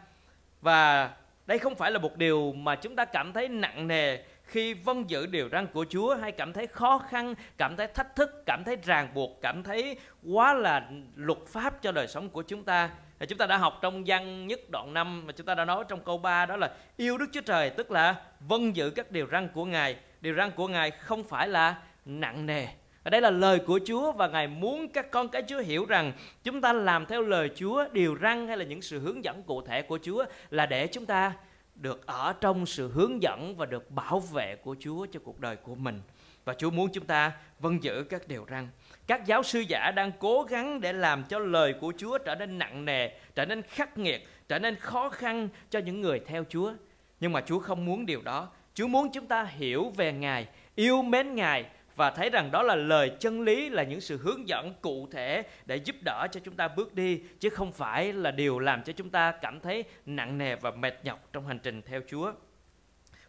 Và 0.60 1.10
đây 1.46 1.58
không 1.58 1.74
phải 1.74 1.90
là 1.90 1.98
một 1.98 2.16
điều 2.16 2.52
mà 2.52 2.76
chúng 2.76 2.96
ta 2.96 3.04
cảm 3.04 3.32
thấy 3.32 3.48
nặng 3.48 3.88
nề 3.88 4.18
khi 4.44 4.74
vâng 4.74 5.10
giữ 5.10 5.26
điều 5.26 5.48
răn 5.48 5.66
của 5.66 5.86
Chúa 5.90 6.14
hay 6.14 6.32
cảm 6.32 6.52
thấy 6.52 6.66
khó 6.66 6.98
khăn, 6.98 7.34
cảm 7.56 7.76
thấy 7.76 7.86
thách 7.86 8.16
thức, 8.16 8.42
cảm 8.46 8.64
thấy 8.64 8.76
ràng 8.84 9.08
buộc, 9.14 9.38
cảm 9.42 9.62
thấy 9.62 9.96
quá 10.32 10.54
là 10.54 10.88
luật 11.14 11.38
pháp 11.46 11.82
cho 11.82 11.92
đời 11.92 12.08
sống 12.08 12.28
của 12.28 12.42
chúng 12.42 12.64
ta. 12.64 12.90
Thì 13.18 13.26
chúng 13.26 13.38
ta 13.38 13.46
đã 13.46 13.56
học 13.56 13.78
trong 13.82 14.02
văn 14.06 14.46
nhất 14.46 14.60
đoạn 14.72 14.94
5 14.94 15.26
mà 15.26 15.32
chúng 15.32 15.46
ta 15.46 15.54
đã 15.54 15.64
nói 15.64 15.84
trong 15.88 16.04
câu 16.04 16.18
3 16.18 16.46
đó 16.46 16.56
là 16.56 16.70
yêu 16.96 17.18
Đức 17.18 17.26
Chúa 17.32 17.40
Trời 17.40 17.70
tức 17.70 17.90
là 17.90 18.16
vâng 18.40 18.76
giữ 18.76 18.90
các 18.90 19.10
điều 19.10 19.26
răn 19.32 19.48
của 19.48 19.64
Ngài. 19.64 19.96
Điều 20.20 20.34
răn 20.34 20.50
của 20.50 20.68
Ngài 20.68 20.90
không 20.90 21.24
phải 21.24 21.48
là 21.48 21.76
nặng 22.04 22.46
nề 22.46 22.66
ở 23.04 23.10
đây 23.10 23.20
là 23.20 23.30
lời 23.30 23.58
của 23.58 23.80
Chúa 23.86 24.12
và 24.12 24.28
Ngài 24.28 24.48
muốn 24.48 24.88
các 24.88 25.10
con 25.10 25.28
cái 25.28 25.42
Chúa 25.48 25.58
hiểu 25.58 25.86
rằng 25.86 26.12
chúng 26.44 26.60
ta 26.60 26.72
làm 26.72 27.06
theo 27.06 27.22
lời 27.22 27.50
Chúa, 27.56 27.84
điều 27.92 28.16
răn 28.22 28.48
hay 28.48 28.56
là 28.56 28.64
những 28.64 28.82
sự 28.82 28.98
hướng 28.98 29.24
dẫn 29.24 29.42
cụ 29.42 29.62
thể 29.62 29.82
của 29.82 29.98
Chúa 30.02 30.24
là 30.50 30.66
để 30.66 30.86
chúng 30.86 31.06
ta 31.06 31.32
được 31.74 32.06
ở 32.06 32.34
trong 32.40 32.66
sự 32.66 32.90
hướng 32.92 33.22
dẫn 33.22 33.56
và 33.56 33.66
được 33.66 33.90
bảo 33.90 34.20
vệ 34.20 34.56
của 34.56 34.76
Chúa 34.80 35.06
cho 35.12 35.20
cuộc 35.24 35.40
đời 35.40 35.56
của 35.56 35.74
mình. 35.74 36.00
Và 36.44 36.54
Chúa 36.54 36.70
muốn 36.70 36.88
chúng 36.92 37.06
ta 37.06 37.32
vâng 37.58 37.82
giữ 37.82 38.04
các 38.10 38.28
điều 38.28 38.46
răn. 38.50 38.68
Các 39.06 39.26
giáo 39.26 39.42
sư 39.42 39.60
giả 39.60 39.90
đang 39.90 40.12
cố 40.18 40.42
gắng 40.42 40.80
để 40.80 40.92
làm 40.92 41.24
cho 41.24 41.38
lời 41.38 41.74
của 41.80 41.92
Chúa 41.98 42.18
trở 42.18 42.34
nên 42.34 42.58
nặng 42.58 42.84
nề, 42.84 43.08
trở 43.34 43.44
nên 43.44 43.62
khắc 43.62 43.98
nghiệt, 43.98 44.28
trở 44.48 44.58
nên 44.58 44.76
khó 44.76 45.08
khăn 45.08 45.48
cho 45.70 45.78
những 45.78 46.00
người 46.00 46.20
theo 46.26 46.44
Chúa. 46.48 46.72
Nhưng 47.20 47.32
mà 47.32 47.40
Chúa 47.40 47.58
không 47.58 47.84
muốn 47.84 48.06
điều 48.06 48.22
đó. 48.22 48.48
Chúa 48.74 48.86
muốn 48.86 49.10
chúng 49.12 49.26
ta 49.26 49.44
hiểu 49.44 49.92
về 49.96 50.12
Ngài, 50.12 50.46
yêu 50.74 51.02
mến 51.02 51.34
Ngài 51.34 51.64
và 51.96 52.10
thấy 52.10 52.30
rằng 52.30 52.50
đó 52.50 52.62
là 52.62 52.74
lời 52.74 53.10
chân 53.20 53.40
lý 53.40 53.68
là 53.68 53.82
những 53.82 54.00
sự 54.00 54.18
hướng 54.18 54.48
dẫn 54.48 54.74
cụ 54.80 55.08
thể 55.10 55.42
để 55.66 55.76
giúp 55.76 55.96
đỡ 56.04 56.26
cho 56.32 56.40
chúng 56.44 56.56
ta 56.56 56.68
bước 56.68 56.94
đi 56.94 57.20
chứ 57.40 57.50
không 57.50 57.72
phải 57.72 58.12
là 58.12 58.30
điều 58.30 58.58
làm 58.58 58.82
cho 58.82 58.92
chúng 58.92 59.10
ta 59.10 59.32
cảm 59.32 59.60
thấy 59.60 59.84
nặng 60.06 60.38
nề 60.38 60.56
và 60.56 60.70
mệt 60.70 61.04
nhọc 61.04 61.28
trong 61.32 61.46
hành 61.46 61.58
trình 61.58 61.82
theo 61.82 62.00
Chúa. 62.08 62.32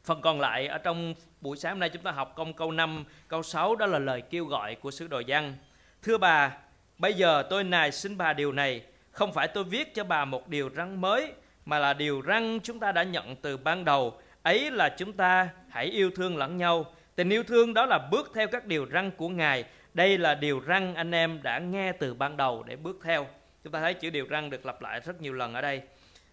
Phần 0.03 0.21
còn 0.21 0.39
lại 0.39 0.67
ở 0.67 0.77
trong 0.77 1.13
buổi 1.41 1.57
sáng 1.57 1.71
hôm 1.71 1.79
nay 1.79 1.89
chúng 1.89 2.03
ta 2.03 2.11
học 2.11 2.33
công 2.35 2.53
câu 2.53 2.71
5, 2.71 3.05
câu 3.27 3.43
6 3.43 3.75
đó 3.75 3.85
là 3.85 3.99
lời 3.99 4.21
kêu 4.21 4.45
gọi 4.45 4.75
của 4.75 4.91
sứ 4.91 5.07
đồ 5.07 5.19
Giăng. 5.19 5.53
Thưa 6.01 6.17
bà, 6.17 6.57
bây 6.97 7.13
giờ 7.13 7.43
tôi 7.49 7.63
nài 7.63 7.91
xin 7.91 8.17
bà 8.17 8.33
điều 8.33 8.51
này, 8.51 8.81
không 9.11 9.33
phải 9.33 9.47
tôi 9.47 9.63
viết 9.63 9.95
cho 9.95 10.03
bà 10.03 10.25
một 10.25 10.47
điều 10.47 10.69
răng 10.69 11.01
mới 11.01 11.33
mà 11.65 11.79
là 11.79 11.93
điều 11.93 12.21
răng 12.21 12.59
chúng 12.63 12.79
ta 12.79 12.91
đã 12.91 13.03
nhận 13.03 13.35
từ 13.35 13.57
ban 13.57 13.85
đầu, 13.85 14.19
ấy 14.43 14.71
là 14.71 14.89
chúng 14.97 15.13
ta 15.13 15.49
hãy 15.69 15.85
yêu 15.85 16.11
thương 16.15 16.37
lẫn 16.37 16.57
nhau 16.57 16.85
Tình 17.15 17.29
yêu 17.29 17.43
thương 17.43 17.73
đó 17.73 17.85
là 17.85 17.99
bước 18.11 18.31
theo 18.35 18.47
các 18.47 18.65
điều 18.65 18.87
răn 18.93 19.11
của 19.11 19.29
Ngài. 19.29 19.65
Đây 19.93 20.17
là 20.17 20.35
điều 20.35 20.61
răn 20.67 20.93
anh 20.93 21.11
em 21.11 21.39
đã 21.43 21.59
nghe 21.59 21.91
từ 21.91 22.13
ban 22.13 22.37
đầu 22.37 22.63
để 22.63 22.75
bước 22.75 22.99
theo. 23.03 23.27
Chúng 23.63 23.73
ta 23.73 23.79
thấy 23.79 23.93
chữ 23.93 24.09
điều 24.09 24.27
răn 24.29 24.49
được 24.49 24.65
lặp 24.65 24.81
lại 24.81 24.99
rất 25.05 25.21
nhiều 25.21 25.33
lần 25.33 25.53
ở 25.53 25.61
đây. 25.61 25.81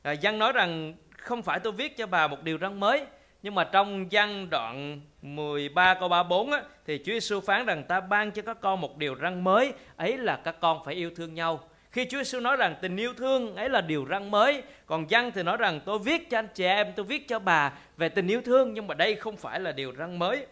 À, 0.02 0.12
Giăng 0.12 0.38
nói 0.38 0.52
rằng 0.52 0.94
không 1.18 1.42
phải 1.42 1.60
tôi 1.60 1.72
viết 1.72 1.96
cho 1.96 2.06
bà 2.06 2.26
một 2.26 2.42
điều 2.42 2.58
răn 2.58 2.80
mới, 2.80 3.04
nhưng 3.42 3.54
mà 3.54 3.64
trong 3.64 4.08
văn 4.10 4.50
đoạn 4.50 5.00
13 5.22 5.94
câu 5.94 6.08
34 6.08 6.52
á, 6.52 6.62
thì 6.86 6.98
Chúa 6.98 7.12
Giêsu 7.12 7.40
phán 7.40 7.66
rằng 7.66 7.84
ta 7.84 8.00
ban 8.00 8.30
cho 8.30 8.42
các 8.42 8.60
con 8.60 8.80
một 8.80 8.98
điều 8.98 9.16
răn 9.22 9.44
mới, 9.44 9.72
ấy 9.96 10.18
là 10.18 10.36
các 10.36 10.56
con 10.60 10.84
phải 10.84 10.94
yêu 10.94 11.10
thương 11.16 11.34
nhau. 11.34 11.60
Khi 11.90 12.04
Chúa 12.10 12.18
Giêsu 12.18 12.40
nói 12.40 12.56
rằng 12.56 12.74
tình 12.80 12.96
yêu 12.96 13.14
thương 13.14 13.56
ấy 13.56 13.68
là 13.68 13.80
điều 13.80 14.06
răn 14.10 14.30
mới, 14.30 14.62
còn 14.86 15.06
văn 15.10 15.30
thì 15.34 15.42
nói 15.42 15.56
rằng 15.56 15.80
tôi 15.84 15.98
viết 15.98 16.30
cho 16.30 16.38
anh 16.38 16.48
chị 16.54 16.64
em, 16.64 16.92
tôi 16.96 17.04
viết 17.04 17.28
cho 17.28 17.38
bà 17.38 17.72
về 17.96 18.08
tình 18.08 18.28
yêu 18.28 18.42
thương, 18.42 18.74
nhưng 18.74 18.86
mà 18.86 18.94
đây 18.94 19.14
không 19.14 19.36
phải 19.36 19.60
là 19.60 19.72
điều 19.72 19.92
răn 19.98 20.18
mới. 20.18 20.46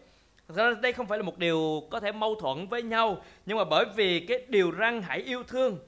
Thật 0.51 0.57
ra 0.57 0.81
đây 0.83 0.93
không 0.93 1.07
phải 1.07 1.19
là 1.19 1.23
một 1.23 1.39
điều 1.39 1.83
có 1.91 2.01
thể 2.01 2.13
mâu 2.13 2.35
thuẫn 2.35 2.67
với 2.67 2.83
nhau, 2.83 3.23
nhưng 3.47 3.59
mà 3.59 3.65
bởi 3.65 3.85
vì 3.97 4.21
cái 4.21 4.39
điều 4.49 4.71
răng 4.71 5.03
hãy 5.03 5.19
yêu 5.19 5.43
thương 5.43 5.79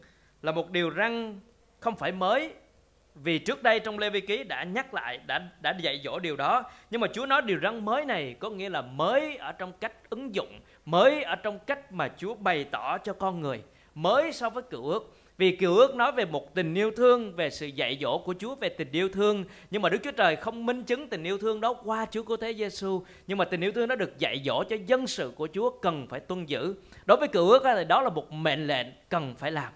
là 0.43 0.53
một 0.53 0.71
điều 0.71 0.91
răng 0.91 1.41
không 1.81 1.97
phải 1.97 2.13
mới. 2.13 2.53
Vì 3.15 3.39
trước 3.39 3.63
đây 3.63 3.81
trong 3.81 3.99
Lê 3.99 4.11
Vi 4.11 4.21
Ký 4.21 4.45
đã 4.45 4.65
nhắc 4.65 4.95
lại 4.95 5.19
đã 5.27 5.49
đã 5.61 5.75
dạy 5.81 6.01
dỗ 6.05 6.19
điều 6.19 6.37
đó. 6.37 6.65
Nhưng 6.91 7.01
mà 7.01 7.07
Chúa 7.13 7.27
nói 7.27 7.43
điều 7.43 7.59
răng 7.59 7.85
mới 7.85 8.05
này 8.05 8.37
có 8.39 8.51
nghĩa 8.51 8.69
là 8.69 8.83
mới 8.83 9.37
ở 9.37 9.53
trong 9.53 9.73
cách 9.81 10.11
ứng 10.11 10.35
dụng 10.35 10.61
mới 10.85 11.23
ở 11.23 11.37
trong 11.37 11.59
cách 11.59 11.93
mà 11.93 12.09
Chúa 12.19 12.35
bày 12.35 12.65
tỏ 12.65 12.99
cho 12.99 13.13
con 13.13 13.41
người 13.41 13.63
mới 13.95 14.33
so 14.33 14.51
với 14.51 14.63
cựu 14.63 14.89
ước 14.89 15.15
vì 15.39 15.57
cựu 15.57 15.77
ước 15.77 15.95
nói 15.95 16.13
về 16.13 16.25
một 16.25 16.55
tình 16.55 16.75
yêu 16.75 16.91
thương, 16.97 17.37
về 17.37 17.51
sự 17.51 17.67
dạy 17.67 17.99
dỗ 18.01 18.19
của 18.19 18.35
Chúa 18.39 18.55
về 18.55 18.69
tình 18.69 18.93
yêu 18.93 19.09
thương. 19.09 19.45
Nhưng 19.71 19.83
mà 19.83 19.89
Đức 19.89 19.99
Chúa 20.05 20.11
Trời 20.11 20.37
không 20.37 20.67
minh 20.67 20.85
chứng 20.85 21.09
tình 21.09 21.25
yêu 21.25 21.39
thương 21.39 21.61
đó 21.61 21.75
qua 21.85 22.07
Chúa 22.11 22.23
Cứu 22.23 22.37
Thế 22.37 22.55
Giêsu 22.55 23.03
nhưng 23.27 23.39
mà 23.39 23.45
tình 23.45 23.61
yêu 23.61 23.73
thương 23.73 23.89
nó 23.89 23.95
được 23.95 24.19
dạy 24.19 24.43
dỗ 24.45 24.65
cho 24.65 24.77
dân 24.87 25.07
sự 25.07 25.33
của 25.37 25.49
Chúa 25.55 25.71
cần 25.71 26.07
phải 26.11 26.21
tuân 26.21 26.47
giữ. 26.47 26.75
Đối 27.05 27.17
với 27.17 27.29
cựu 27.29 27.49
ước 27.49 27.63
thì 27.65 27.85
đó 27.85 28.03
là 28.03 28.11
một 28.11 28.33
mệnh 28.33 28.67
lệnh 28.67 28.87
cần 29.09 29.35
phải 29.39 29.53
làm. 29.53 29.73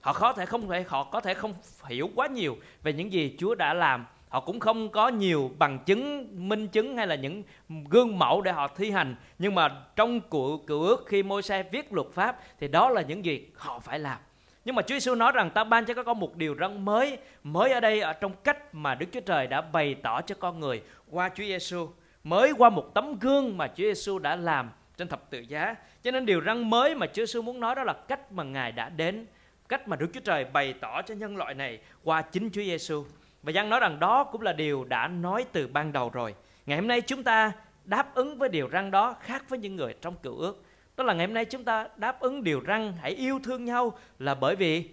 Họ 0.00 0.12
có 0.12 0.32
thể 0.32 0.46
không 0.46 0.68
thể, 0.68 0.84
họ 0.88 1.04
có 1.04 1.20
thể 1.20 1.34
không 1.34 1.54
hiểu 1.86 2.10
quá 2.14 2.26
nhiều 2.26 2.56
về 2.82 2.92
những 2.92 3.12
gì 3.12 3.36
Chúa 3.38 3.54
đã 3.54 3.74
làm. 3.74 4.06
Họ 4.28 4.40
cũng 4.40 4.60
không 4.60 4.88
có 4.88 5.08
nhiều 5.08 5.50
bằng 5.58 5.78
chứng, 5.86 6.28
minh 6.48 6.68
chứng 6.68 6.96
hay 6.96 7.06
là 7.06 7.14
những 7.14 7.42
gương 7.90 8.18
mẫu 8.18 8.40
để 8.40 8.52
họ 8.52 8.68
thi 8.68 8.90
hành. 8.90 9.16
Nhưng 9.38 9.54
mà 9.54 9.82
trong 9.96 10.20
cựu 10.20 10.58
cựu 10.58 10.82
ước 10.82 11.04
khi 11.06 11.22
môi 11.22 11.42
xe 11.42 11.62
viết 11.62 11.92
luật 11.92 12.06
pháp 12.12 12.40
thì 12.60 12.68
đó 12.68 12.90
là 12.90 13.02
những 13.02 13.24
gì 13.24 13.46
họ 13.54 13.78
phải 13.78 13.98
làm 13.98 14.18
nhưng 14.64 14.74
mà 14.74 14.82
Chúa 14.82 14.94
Giêsu 14.94 15.14
nói 15.14 15.32
rằng 15.32 15.50
ta 15.50 15.64
ban 15.64 15.84
cho 15.84 15.94
các 15.94 16.02
con 16.06 16.20
một 16.20 16.36
điều 16.36 16.54
răn 16.60 16.84
mới 16.84 17.18
mới 17.42 17.72
ở 17.72 17.80
đây, 17.80 18.00
ở 18.00 18.12
trong 18.12 18.32
cách 18.44 18.74
mà 18.74 18.94
Đức 18.94 19.06
Chúa 19.12 19.20
Trời 19.20 19.46
đã 19.46 19.60
bày 19.60 19.94
tỏ 19.94 20.20
cho 20.20 20.34
con 20.38 20.60
người 20.60 20.82
qua 21.10 21.28
Chúa 21.28 21.44
Giêsu 21.44 21.88
mới 22.24 22.52
qua 22.58 22.70
một 22.70 22.94
tấm 22.94 23.18
gương 23.18 23.58
mà 23.58 23.66
Chúa 23.66 23.84
Giêsu 23.84 24.18
đã 24.18 24.36
làm 24.36 24.70
trên 24.96 25.08
thập 25.08 25.30
tự 25.30 25.40
giá 25.40 25.74
cho 26.02 26.10
nên 26.10 26.26
điều 26.26 26.40
răn 26.40 26.70
mới 26.70 26.94
mà 26.94 27.06
Chúa 27.06 27.22
Giêsu 27.22 27.42
muốn 27.42 27.60
nói 27.60 27.74
đó 27.74 27.84
là 27.84 27.92
cách 27.92 28.32
mà 28.32 28.42
Ngài 28.42 28.72
đã 28.72 28.88
đến, 28.88 29.26
cách 29.68 29.88
mà 29.88 29.96
Đức 29.96 30.06
Chúa 30.14 30.20
Trời 30.20 30.44
bày 30.44 30.74
tỏ 30.80 31.02
cho 31.02 31.14
nhân 31.14 31.36
loại 31.36 31.54
này 31.54 31.78
qua 32.04 32.22
chính 32.22 32.50
Chúa 32.50 32.62
Giêsu. 32.62 33.04
Và 33.42 33.52
Giăng 33.52 33.70
nói 33.70 33.80
rằng 33.80 34.00
đó 34.00 34.24
cũng 34.24 34.42
là 34.42 34.52
điều 34.52 34.84
đã 34.84 35.08
nói 35.08 35.44
từ 35.52 35.68
ban 35.68 35.92
đầu 35.92 36.10
rồi. 36.10 36.34
Ngày 36.66 36.78
hôm 36.78 36.88
nay 36.88 37.00
chúng 37.00 37.24
ta 37.24 37.52
đáp 37.84 38.14
ứng 38.14 38.38
với 38.38 38.48
điều 38.48 38.68
răng 38.68 38.90
đó 38.90 39.16
khác 39.20 39.44
với 39.48 39.58
những 39.58 39.76
người 39.76 39.94
trong 40.00 40.14
cựu 40.22 40.36
ước. 40.38 40.62
Đó 41.00 41.04
là 41.04 41.14
ngày 41.14 41.26
hôm 41.26 41.34
nay 41.34 41.44
chúng 41.44 41.64
ta 41.64 41.88
đáp 41.96 42.20
ứng 42.20 42.44
điều 42.44 42.60
răng 42.60 42.92
hãy 43.00 43.10
yêu 43.10 43.40
thương 43.44 43.64
nhau 43.64 43.98
là 44.18 44.34
bởi 44.34 44.56
vì 44.56 44.84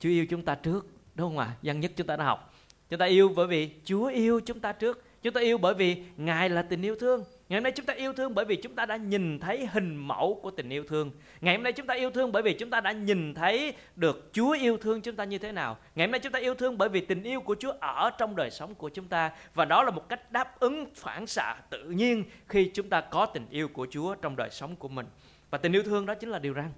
Chúa 0.00 0.08
yêu 0.08 0.26
chúng 0.30 0.42
ta 0.42 0.54
trước, 0.54 0.86
đúng 1.14 1.28
không 1.28 1.38
ạ? 1.38 1.44
À? 1.44 1.56
Văn 1.62 1.80
nhất 1.80 1.92
chúng 1.96 2.06
ta 2.06 2.16
đã 2.16 2.24
học. 2.24 2.54
Chúng 2.90 2.98
ta 2.98 3.06
yêu 3.06 3.32
bởi 3.36 3.46
vì 3.46 3.70
Chúa 3.84 4.06
yêu 4.06 4.40
chúng 4.46 4.60
ta 4.60 4.72
trước. 4.72 5.04
Chúng 5.22 5.32
ta 5.32 5.40
yêu 5.40 5.58
bởi 5.58 5.74
vì 5.74 5.96
Ngài 6.16 6.50
là 6.50 6.62
tình 6.62 6.82
yêu 6.82 6.96
thương. 7.00 7.24
Ngày 7.54 7.58
hôm 7.58 7.62
nay 7.62 7.72
chúng 7.72 7.86
ta 7.86 7.94
yêu 7.94 8.12
thương 8.12 8.34
bởi 8.34 8.44
vì 8.44 8.56
chúng 8.56 8.74
ta 8.74 8.86
đã 8.86 8.96
nhìn 8.96 9.38
thấy 9.38 9.66
hình 9.66 9.96
mẫu 9.96 10.40
của 10.42 10.50
tình 10.50 10.68
yêu 10.68 10.84
thương. 10.88 11.10
Ngày 11.40 11.54
hôm 11.54 11.62
nay 11.62 11.72
chúng 11.72 11.86
ta 11.86 11.94
yêu 11.94 12.10
thương 12.10 12.32
bởi 12.32 12.42
vì 12.42 12.54
chúng 12.54 12.70
ta 12.70 12.80
đã 12.80 12.92
nhìn 12.92 13.34
thấy 13.34 13.74
được 13.96 14.30
Chúa 14.32 14.50
yêu 14.50 14.76
thương 14.76 15.00
chúng 15.00 15.16
ta 15.16 15.24
như 15.24 15.38
thế 15.38 15.52
nào. 15.52 15.76
Ngày 15.94 16.06
hôm 16.06 16.12
nay 16.12 16.20
chúng 16.20 16.32
ta 16.32 16.38
yêu 16.38 16.54
thương 16.54 16.78
bởi 16.78 16.88
vì 16.88 17.00
tình 17.00 17.22
yêu 17.22 17.40
của 17.40 17.56
Chúa 17.58 17.72
ở 17.80 18.10
trong 18.18 18.36
đời 18.36 18.50
sống 18.50 18.74
của 18.74 18.88
chúng 18.88 19.08
ta 19.08 19.30
và 19.54 19.64
đó 19.64 19.82
là 19.82 19.90
một 19.90 20.08
cách 20.08 20.32
đáp 20.32 20.60
ứng 20.60 20.86
phản 20.94 21.26
xạ 21.26 21.56
tự 21.70 21.84
nhiên 21.84 22.24
khi 22.48 22.70
chúng 22.74 22.88
ta 22.88 23.00
có 23.00 23.26
tình 23.26 23.46
yêu 23.50 23.68
của 23.68 23.86
Chúa 23.90 24.14
trong 24.14 24.36
đời 24.36 24.50
sống 24.50 24.76
của 24.76 24.88
mình. 24.88 25.06
Và 25.50 25.58
tình 25.58 25.72
yêu 25.72 25.82
thương 25.82 26.06
đó 26.06 26.14
chính 26.14 26.30
là 26.30 26.38
điều 26.38 26.54
răn. 26.54 26.70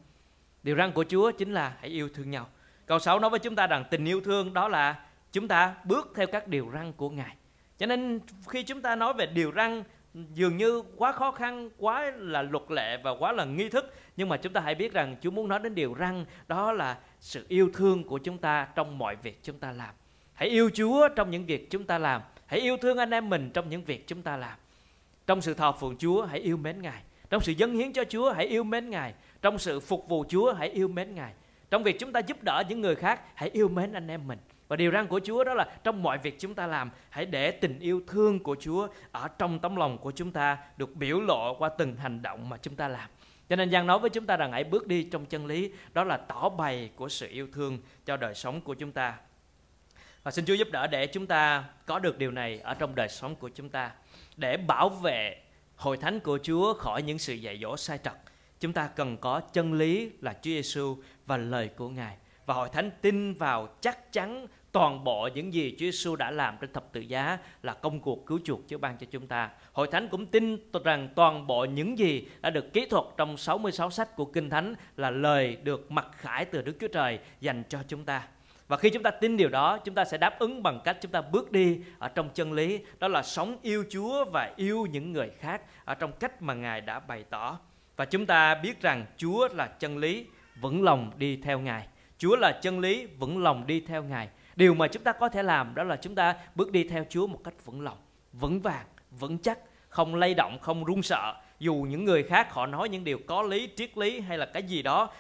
Điều 0.63 0.77
răn 0.77 0.93
của 0.93 1.05
Chúa 1.09 1.31
chính 1.31 1.53
là 1.53 1.77
hãy 1.81 1.91
yêu 1.91 2.09
thương 2.15 2.31
nhau. 2.31 2.49
Câu 2.87 2.99
6 2.99 3.19
nói 3.19 3.31
với 3.31 3.39
chúng 3.39 3.57
ta 3.57 3.67
rằng 3.67 3.85
tình 3.91 4.05
yêu 4.05 4.21
thương 4.21 4.55
đó 4.55 4.69
là 4.69 5.05
chúng 5.33 5.49
ta 5.49 5.75
bước 5.85 6.13
theo 6.17 6.27
các 6.27 6.49
điều 6.49 6.71
răn 6.73 6.93
của 6.93 7.11
Ngài. 7.11 7.37
Cho 7.79 7.87
nên 7.87 8.21
khi 8.49 8.63
chúng 8.63 8.83
ta 8.83 8.97
nói 8.97 9.15
về 9.15 9.27
điều 9.27 9.53
răn 9.53 9.83
dường 10.35 10.57
như 10.57 10.83
quá 10.97 11.13
khó 11.13 11.31
khăn, 11.31 11.71
quá 11.79 12.13
là 12.17 12.43
luật 12.43 12.71
lệ 12.71 12.97
và 13.05 13.11
quá 13.19 13.33
là 13.33 13.45
nghi 13.45 13.69
thức. 13.69 13.95
Nhưng 14.17 14.29
mà 14.29 14.37
chúng 14.37 14.53
ta 14.53 14.61
hãy 14.61 14.75
biết 14.75 14.93
rằng 14.93 15.17
Chúa 15.21 15.31
muốn 15.31 15.49
nói 15.49 15.59
đến 15.59 15.75
điều 15.75 15.95
răng 15.95 16.25
đó 16.49 16.73
là 16.73 16.99
sự 17.21 17.45
yêu 17.49 17.71
thương 17.75 18.05
của 18.05 18.19
chúng 18.19 18.39
ta 18.39 18.69
trong 18.75 18.99
mọi 18.99 19.17
việc 19.17 19.41
chúng 19.43 19.59
ta 19.59 19.73
làm. 19.73 19.95
Hãy 20.33 20.49
yêu 20.49 20.71
Chúa 20.75 21.09
trong 21.09 21.31
những 21.31 21.47
việc 21.47 21.71
chúng 21.71 21.85
ta 21.85 21.99
làm. 21.99 22.23
Hãy 22.47 22.61
yêu 22.61 22.77
thương 22.77 22.99
anh 22.99 23.11
em 23.11 23.29
mình 23.29 23.51
trong 23.55 23.71
những 23.71 23.85
việc 23.85 24.07
chúng 24.07 24.23
ta 24.23 24.37
làm. 24.37 24.59
Trong 25.27 25.41
sự 25.41 25.55
thờ 25.55 25.73
phượng 25.73 25.97
Chúa 25.99 26.23
hãy 26.23 26.41
yêu 26.41 26.57
mến 26.57 26.83
Ngài. 26.83 27.03
Trong 27.31 27.43
sự 27.43 27.53
dâng 27.53 27.75
hiến 27.75 27.93
cho 27.93 28.05
Chúa 28.05 28.33
hãy 28.33 28.47
yêu 28.47 28.65
mến 28.65 28.91
Ngài. 28.91 29.15
Trong 29.43 29.59
sự 29.59 29.81
phục 29.81 30.09
vụ 30.09 30.25
Chúa 30.29 30.53
hãy 30.53 30.69
yêu 30.69 30.89
mến 30.89 31.15
Ngài. 31.15 31.33
Trong 31.71 31.83
việc 31.83 31.99
chúng 31.99 32.13
ta 32.13 32.21
giúp 32.21 32.43
đỡ 32.43 32.63
những 32.69 32.81
người 32.81 32.95
khác 32.95 33.21
hãy 33.35 33.51
yêu 33.53 33.69
mến 33.69 33.93
anh 33.93 34.09
em 34.09 34.27
mình. 34.27 34.39
Và 34.69 34.77
điều 34.77 34.93
răn 34.93 35.07
của 35.07 35.21
Chúa 35.25 35.45
đó 35.45 35.55
là 35.55 35.69
trong 35.85 36.03
mọi 36.03 36.19
việc 36.19 36.37
chúng 36.39 36.55
ta 36.55 36.67
làm, 36.67 36.91
hãy 37.11 37.27
để 37.27 37.51
tình 37.51 37.79
yêu 37.79 38.03
thương 38.07 38.39
của 38.39 38.57
Chúa 38.61 38.89
ở 39.13 39.29
trong 39.29 39.59
tấm 39.59 39.77
lòng 39.77 39.99
của 39.99 40.11
chúng 40.11 40.33
ta 40.33 40.59
được 40.77 40.97
biểu 40.97 41.21
lộ 41.21 41.55
qua 41.55 41.69
từng 41.69 41.97
hành 41.97 42.23
động 42.23 42.49
mà 42.49 42.57
chúng 42.57 42.77
ta 42.77 42.89
làm. 42.89 43.11
Cho 43.49 43.57
nên 43.57 43.71
Giang 43.71 43.87
nói 43.87 43.99
với 43.99 44.11
chúng 44.11 44.27
ta 44.27 44.37
rằng 44.37 44.53
hãy 44.53 44.65
bước 44.65 44.87
đi 44.87 45.03
trong 45.03 45.27
chân 45.27 45.47
lý, 45.47 45.73
đó 45.93 46.05
là 46.05 46.17
tỏ 46.17 46.49
bày 46.49 46.91
của 46.97 47.09
sự 47.09 47.29
yêu 47.29 47.49
thương 47.53 47.79
cho 48.07 48.17
đời 48.17 48.35
sống 48.35 48.61
của 48.61 48.75
chúng 48.75 48.93
ta. 48.93 49.15
Và 50.23 50.31
xin 50.31 50.45
Chúa 50.45 50.55
giúp 50.55 50.69
đỡ 50.73 50.87
để 50.87 51.07
chúng 51.07 51.27
ta 51.27 51.65
có 51.87 51.99
được 51.99 52.19
điều 52.19 52.31
này 52.31 52.61
ở 52.61 52.75
trong 52.75 52.95
đời 52.95 53.09
sống 53.09 53.35
của 53.35 53.49
chúng 53.49 53.69
ta. 53.69 53.91
Để 54.37 54.57
bảo 54.57 54.89
vệ 54.89 55.43
hội 55.77 55.97
thánh 55.97 56.21
của 56.21 56.39
Chúa 56.43 56.75
khỏi 56.75 57.03
những 57.03 57.19
sự 57.19 57.35
dạy 57.35 57.59
dỗ 57.63 57.77
sai 57.77 57.99
trật. 58.05 58.15
Chúng 58.61 58.73
ta 58.73 58.89
cần 58.89 59.17
có 59.17 59.41
chân 59.41 59.73
lý 59.73 60.11
là 60.21 60.33
Chúa 60.33 60.51
Giêsu 60.51 60.97
và 61.27 61.37
lời 61.37 61.71
của 61.77 61.89
Ngài 61.89 62.17
và 62.47 62.55
hội 62.55 62.69
thánh 62.69 62.91
tin 63.01 63.35
vào 63.35 63.69
chắc 63.81 64.13
chắn 64.13 64.47
toàn 64.73 65.05
bộ 65.05 65.29
những 65.35 65.55
gì 65.55 65.71
Chúa 65.71 65.87
Giêsu 65.87 66.17
đã 66.17 66.31
làm 66.31 66.57
trên 66.61 66.73
thập 66.73 66.93
tự 66.93 67.01
giá 67.01 67.39
là 67.63 67.75
công 67.75 68.01
cuộc 68.01 68.27
cứu 68.27 68.41
chuộc 68.45 68.61
Chúa 68.69 68.79
ban 68.79 68.99
cho 68.99 69.07
chúng 69.11 69.27
ta. 69.27 69.51
Hội 69.73 69.87
thánh 69.87 70.09
cũng 70.09 70.27
tin 70.27 70.59
rằng 70.85 71.09
toàn 71.15 71.47
bộ 71.47 71.65
những 71.65 71.99
gì 71.99 72.29
đã 72.41 72.51
được 72.51 72.73
kỹ 72.73 72.87
thuật 72.87 73.05
trong 73.17 73.37
66 73.37 73.91
sách 73.91 74.17
của 74.17 74.25
Kinh 74.25 74.51
Thánh 74.51 74.75
là 74.97 75.11
lời 75.11 75.57
được 75.57 75.91
mặc 75.91 76.07
khải 76.13 76.45
từ 76.45 76.63
Đức 76.63 76.77
Chúa 76.81 76.89
Trời 76.89 77.19
dành 77.41 77.63
cho 77.69 77.79
chúng 77.89 78.05
ta. 78.05 78.23
Và 78.69 78.77
khi 78.77 78.91
chúng 78.91 79.03
ta 79.03 79.11
tin 79.11 79.37
điều 79.37 79.49
đó, 79.49 79.79
chúng 79.79 79.95
ta 79.95 80.05
sẽ 80.05 80.19
đáp 80.19 80.39
ứng 80.39 80.63
bằng 80.63 80.81
cách 80.85 80.97
chúng 81.01 81.13
ta 81.13 81.21
bước 81.21 81.53
đi 81.53 81.81
ở 81.99 82.09
trong 82.09 82.31
chân 82.35 82.53
lý, 82.53 82.81
đó 82.99 83.09
là 83.09 83.23
sống 83.23 83.59
yêu 83.63 83.85
Chúa 83.91 84.25
và 84.25 84.53
yêu 84.57 84.87
những 84.91 85.13
người 85.13 85.31
khác 85.39 85.63
ở 85.85 85.95
trong 85.95 86.13
cách 86.13 86.43
mà 86.43 86.55
Ngài 86.55 86.81
đã 86.81 87.01
bày 87.01 87.25
tỏ. 87.31 87.59
Và 87.97 88.05
chúng 88.05 88.27
ta 88.27 88.55
biết 88.55 88.83
rằng 88.83 89.07
Chúa 89.17 89.49
là 89.49 89.67
chân 89.67 89.99
lý, 89.99 90.27
vững 90.61 90.83
lòng 90.83 91.13
đi 91.17 91.37
theo 91.37 91.59
Ngài. 91.59 91.87
Chúa 92.19 92.37
là 92.37 92.53
chân 92.63 92.81
lý, 92.81 93.07
vững 93.07 93.43
lòng 93.43 93.67
đi 93.67 93.81
theo 93.81 94.03
Ngài. 94.03 94.29
Điều 94.57 94.75
mà 94.75 94.89
chúng 94.89 95.03
ta 95.03 95.13
có 95.13 95.29
thể 95.29 95.43
làm 95.43 95.75
đó 95.75 95.83
là 95.83 95.97
chúng 95.97 96.15
ta 96.15 96.35
bước 96.55 96.73
đi 96.73 96.85
theo 96.85 97.05
Chúa 97.09 97.27
một 97.27 97.41
cách 97.45 97.55
vững 97.65 97.81
lòng, 97.81 97.99
vững 98.33 98.61
vàng, 98.61 98.87
vững 99.11 99.39
chắc, 99.39 99.59
không 99.89 100.15
lay 100.15 100.35
động, 100.35 100.59
không 100.59 100.85
run 100.85 101.03
sợ. 101.03 101.35
Dù 101.59 101.75
những 101.75 102.05
người 102.05 102.23
khác 102.23 102.53
họ 102.53 102.67
nói 102.67 102.89
những 102.89 103.05
điều 103.05 103.19
có 103.27 103.43
lý, 103.43 103.69
triết 103.77 103.99
lý 103.99 104.21
hay 104.21 104.39
là 104.39 104.47
cái 104.47 104.63
gì 104.63 104.83
đó 104.83 105.11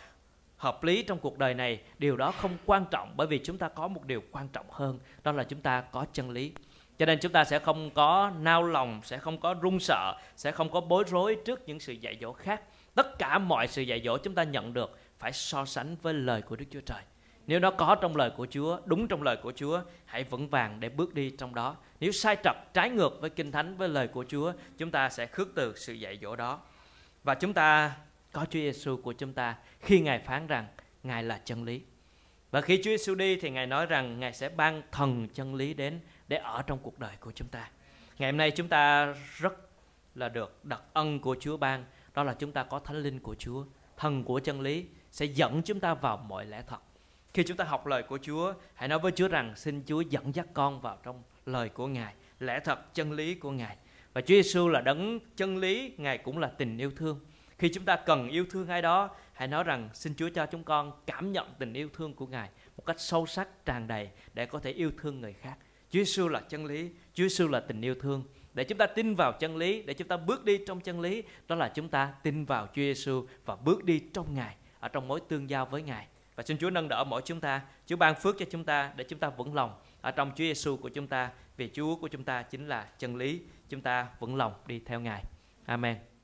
hợp 0.56 0.84
lý 0.84 1.02
trong 1.02 1.18
cuộc 1.18 1.38
đời 1.38 1.54
này, 1.54 1.80
điều 1.98 2.16
đó 2.16 2.30
không 2.30 2.56
quan 2.66 2.84
trọng 2.90 3.12
bởi 3.16 3.26
vì 3.26 3.40
chúng 3.44 3.58
ta 3.58 3.68
có 3.68 3.88
một 3.88 4.04
điều 4.04 4.22
quan 4.30 4.48
trọng 4.48 4.66
hơn, 4.70 4.98
đó 5.22 5.32
là 5.32 5.44
chúng 5.44 5.60
ta 5.60 5.80
có 5.80 6.06
chân 6.12 6.30
lý. 6.30 6.52
Cho 6.98 7.06
nên 7.06 7.18
chúng 7.20 7.32
ta 7.32 7.44
sẽ 7.44 7.58
không 7.58 7.90
có 7.90 8.32
nao 8.40 8.62
lòng, 8.62 9.00
sẽ 9.04 9.18
không 9.18 9.38
có 9.38 9.54
run 9.54 9.80
sợ, 9.80 10.14
sẽ 10.36 10.52
không 10.52 10.70
có 10.70 10.80
bối 10.80 11.04
rối 11.06 11.36
trước 11.44 11.68
những 11.68 11.80
sự 11.80 11.92
dạy 11.92 12.18
dỗ 12.20 12.32
khác. 12.32 12.62
Tất 12.94 13.18
cả 13.18 13.38
mọi 13.38 13.68
sự 13.68 13.82
dạy 13.82 14.02
dỗ 14.04 14.18
chúng 14.18 14.34
ta 14.34 14.42
nhận 14.42 14.72
được 14.72 14.98
phải 15.18 15.32
so 15.32 15.64
sánh 15.64 15.96
với 16.02 16.14
lời 16.14 16.42
của 16.42 16.56
Đức 16.56 16.64
Chúa 16.70 16.80
Trời. 16.80 17.02
Nếu 17.46 17.60
nó 17.60 17.70
có 17.70 17.94
trong 17.94 18.16
lời 18.16 18.30
của 18.36 18.46
Chúa, 18.50 18.78
đúng 18.84 19.08
trong 19.08 19.22
lời 19.22 19.36
của 19.42 19.52
Chúa, 19.56 19.82
hãy 20.04 20.24
vững 20.24 20.48
vàng 20.48 20.80
để 20.80 20.88
bước 20.88 21.14
đi 21.14 21.30
trong 21.30 21.54
đó. 21.54 21.76
Nếu 22.00 22.12
sai 22.12 22.36
trật, 22.44 22.56
trái 22.74 22.90
ngược 22.90 23.20
với 23.20 23.30
Kinh 23.30 23.52
Thánh, 23.52 23.76
với 23.76 23.88
lời 23.88 24.08
của 24.08 24.24
Chúa, 24.28 24.52
chúng 24.78 24.90
ta 24.90 25.08
sẽ 25.08 25.26
khước 25.26 25.48
từ 25.54 25.72
sự 25.76 25.92
dạy 25.92 26.18
dỗ 26.22 26.36
đó. 26.36 26.60
Và 27.24 27.34
chúng 27.34 27.52
ta 27.52 27.96
có 28.32 28.44
Chúa 28.44 28.58
Giêsu 28.58 28.96
của 28.96 29.12
chúng 29.12 29.32
ta 29.32 29.56
khi 29.80 30.00
Ngài 30.00 30.18
phán 30.18 30.46
rằng 30.46 30.66
Ngài 31.02 31.22
là 31.22 31.40
chân 31.44 31.64
lý. 31.64 31.82
Và 32.50 32.60
khi 32.60 32.76
Chúa 32.76 32.90
Giêsu 32.90 33.14
đi 33.14 33.36
thì 33.36 33.50
Ngài 33.50 33.66
nói 33.66 33.86
rằng 33.86 34.20
Ngài 34.20 34.32
sẽ 34.32 34.48
ban 34.48 34.82
thần 34.92 35.28
chân 35.34 35.54
lý 35.54 35.74
đến 35.74 36.00
để 36.28 36.36
ở 36.36 36.62
trong 36.62 36.78
cuộc 36.78 36.98
đời 36.98 37.16
của 37.20 37.32
chúng 37.32 37.48
ta. 37.48 37.70
Ngày 38.18 38.30
hôm 38.30 38.36
nay 38.36 38.50
chúng 38.50 38.68
ta 38.68 39.14
rất 39.36 39.54
là 40.14 40.28
được 40.28 40.64
đặc 40.64 40.82
ân 40.92 41.20
của 41.20 41.36
Chúa 41.40 41.56
ban, 41.56 41.84
đó 42.14 42.22
là 42.22 42.34
chúng 42.38 42.52
ta 42.52 42.62
có 42.62 42.78
thánh 42.78 42.96
linh 42.96 43.20
của 43.20 43.34
Chúa, 43.34 43.64
thần 43.96 44.24
của 44.24 44.40
chân 44.40 44.60
lý 44.60 44.86
sẽ 45.16 45.26
dẫn 45.26 45.62
chúng 45.62 45.80
ta 45.80 45.94
vào 45.94 46.16
mọi 46.16 46.46
lẽ 46.46 46.62
thật. 46.66 46.78
Khi 47.34 47.42
chúng 47.42 47.56
ta 47.56 47.64
học 47.64 47.86
lời 47.86 48.02
của 48.02 48.18
Chúa, 48.22 48.54
hãy 48.74 48.88
nói 48.88 48.98
với 48.98 49.12
Chúa 49.12 49.28
rằng 49.28 49.56
xin 49.56 49.82
Chúa 49.86 50.00
dẫn 50.00 50.34
dắt 50.34 50.46
con 50.54 50.80
vào 50.80 50.98
trong 51.02 51.22
lời 51.46 51.68
của 51.68 51.86
Ngài, 51.86 52.14
lẽ 52.40 52.60
thật, 52.64 52.94
chân 52.94 53.12
lý 53.12 53.34
của 53.34 53.50
Ngài. 53.50 53.76
và 54.12 54.20
Chúa 54.20 54.34
Giêsu 54.34 54.68
là 54.68 54.80
đấng 54.80 55.18
chân 55.36 55.56
lý 55.56 55.92
ngài 55.96 56.18
cũng 56.18 56.38
là 56.38 56.48
tình 56.48 56.78
yêu 56.78 56.90
thương 56.96 57.20
khi 57.58 57.68
chúng 57.74 57.84
ta 57.84 57.96
cần 57.96 58.28
yêu 58.28 58.46
thương 58.50 58.68
ai 58.68 58.82
đó 58.82 59.10
hãy 59.32 59.48
nói 59.48 59.64
rằng 59.64 59.88
xin 59.94 60.14
Chúa 60.16 60.28
cho 60.28 60.46
chúng 60.46 60.64
con 60.64 60.92
cảm 61.06 61.32
nhận 61.32 61.46
tình 61.58 61.72
yêu 61.72 61.88
thương 61.94 62.14
của 62.14 62.26
ngài 62.26 62.48
một 62.76 62.86
cách 62.86 63.00
sâu 63.00 63.26
sắc 63.26 63.48
tràn 63.64 63.86
đầy 63.86 64.08
để 64.34 64.46
có 64.46 64.58
thể 64.58 64.70
yêu 64.70 64.90
thương 64.98 65.20
người 65.20 65.32
khác 65.32 65.56
Chúa 65.90 65.98
Giêsu 65.98 66.28
là 66.28 66.40
chân 66.40 66.64
lý 66.64 66.90
Chúa 67.14 67.28
Giêsu 67.28 67.48
là 67.48 67.60
tình 67.60 67.80
yêu 67.80 67.94
thương 68.00 68.24
để 68.54 68.64
chúng 68.64 68.78
ta 68.78 68.86
tin 68.86 69.14
vào 69.14 69.32
chân 69.32 69.56
lý 69.56 69.82
để 69.82 69.94
chúng 69.94 70.08
ta 70.08 70.16
bước 70.16 70.44
đi 70.44 70.58
trong 70.66 70.80
chân 70.80 71.00
lý 71.00 71.22
đó 71.48 71.56
là 71.56 71.68
chúng 71.68 71.88
ta 71.88 72.14
tin 72.22 72.44
vào 72.44 72.66
Chúa 72.66 72.82
Giêsu 72.82 73.26
và 73.44 73.56
bước 73.56 73.84
đi 73.84 74.02
trong 74.14 74.34
ngài 74.34 74.56
ở 74.86 74.88
trong 74.88 75.08
mối 75.08 75.20
tương 75.28 75.50
giao 75.50 75.66
với 75.66 75.82
ngài. 75.82 76.06
Và 76.36 76.42
xin 76.42 76.58
Chúa 76.58 76.70
nâng 76.70 76.88
đỡ 76.88 77.04
mỗi 77.04 77.22
chúng 77.24 77.40
ta. 77.40 77.62
Chúa 77.86 77.96
ban 77.96 78.14
phước 78.14 78.38
cho 78.38 78.46
chúng 78.50 78.64
ta 78.64 78.92
để 78.96 79.04
chúng 79.04 79.18
ta 79.18 79.30
vững 79.30 79.54
lòng 79.54 79.74
ở 80.00 80.10
trong 80.10 80.30
Chúa 80.30 80.44
Giêsu 80.44 80.76
của 80.76 80.88
chúng 80.88 81.06
ta. 81.06 81.30
Vì 81.56 81.70
Chúa 81.74 81.96
của 81.96 82.08
chúng 82.08 82.24
ta 82.24 82.42
chính 82.42 82.68
là 82.68 82.86
chân 82.98 83.16
lý. 83.16 83.40
Chúng 83.68 83.80
ta 83.80 84.08
vững 84.20 84.36
lòng 84.36 84.52
đi 84.66 84.80
theo 84.86 85.00
ngài. 85.00 85.24
Amen. 85.66 86.15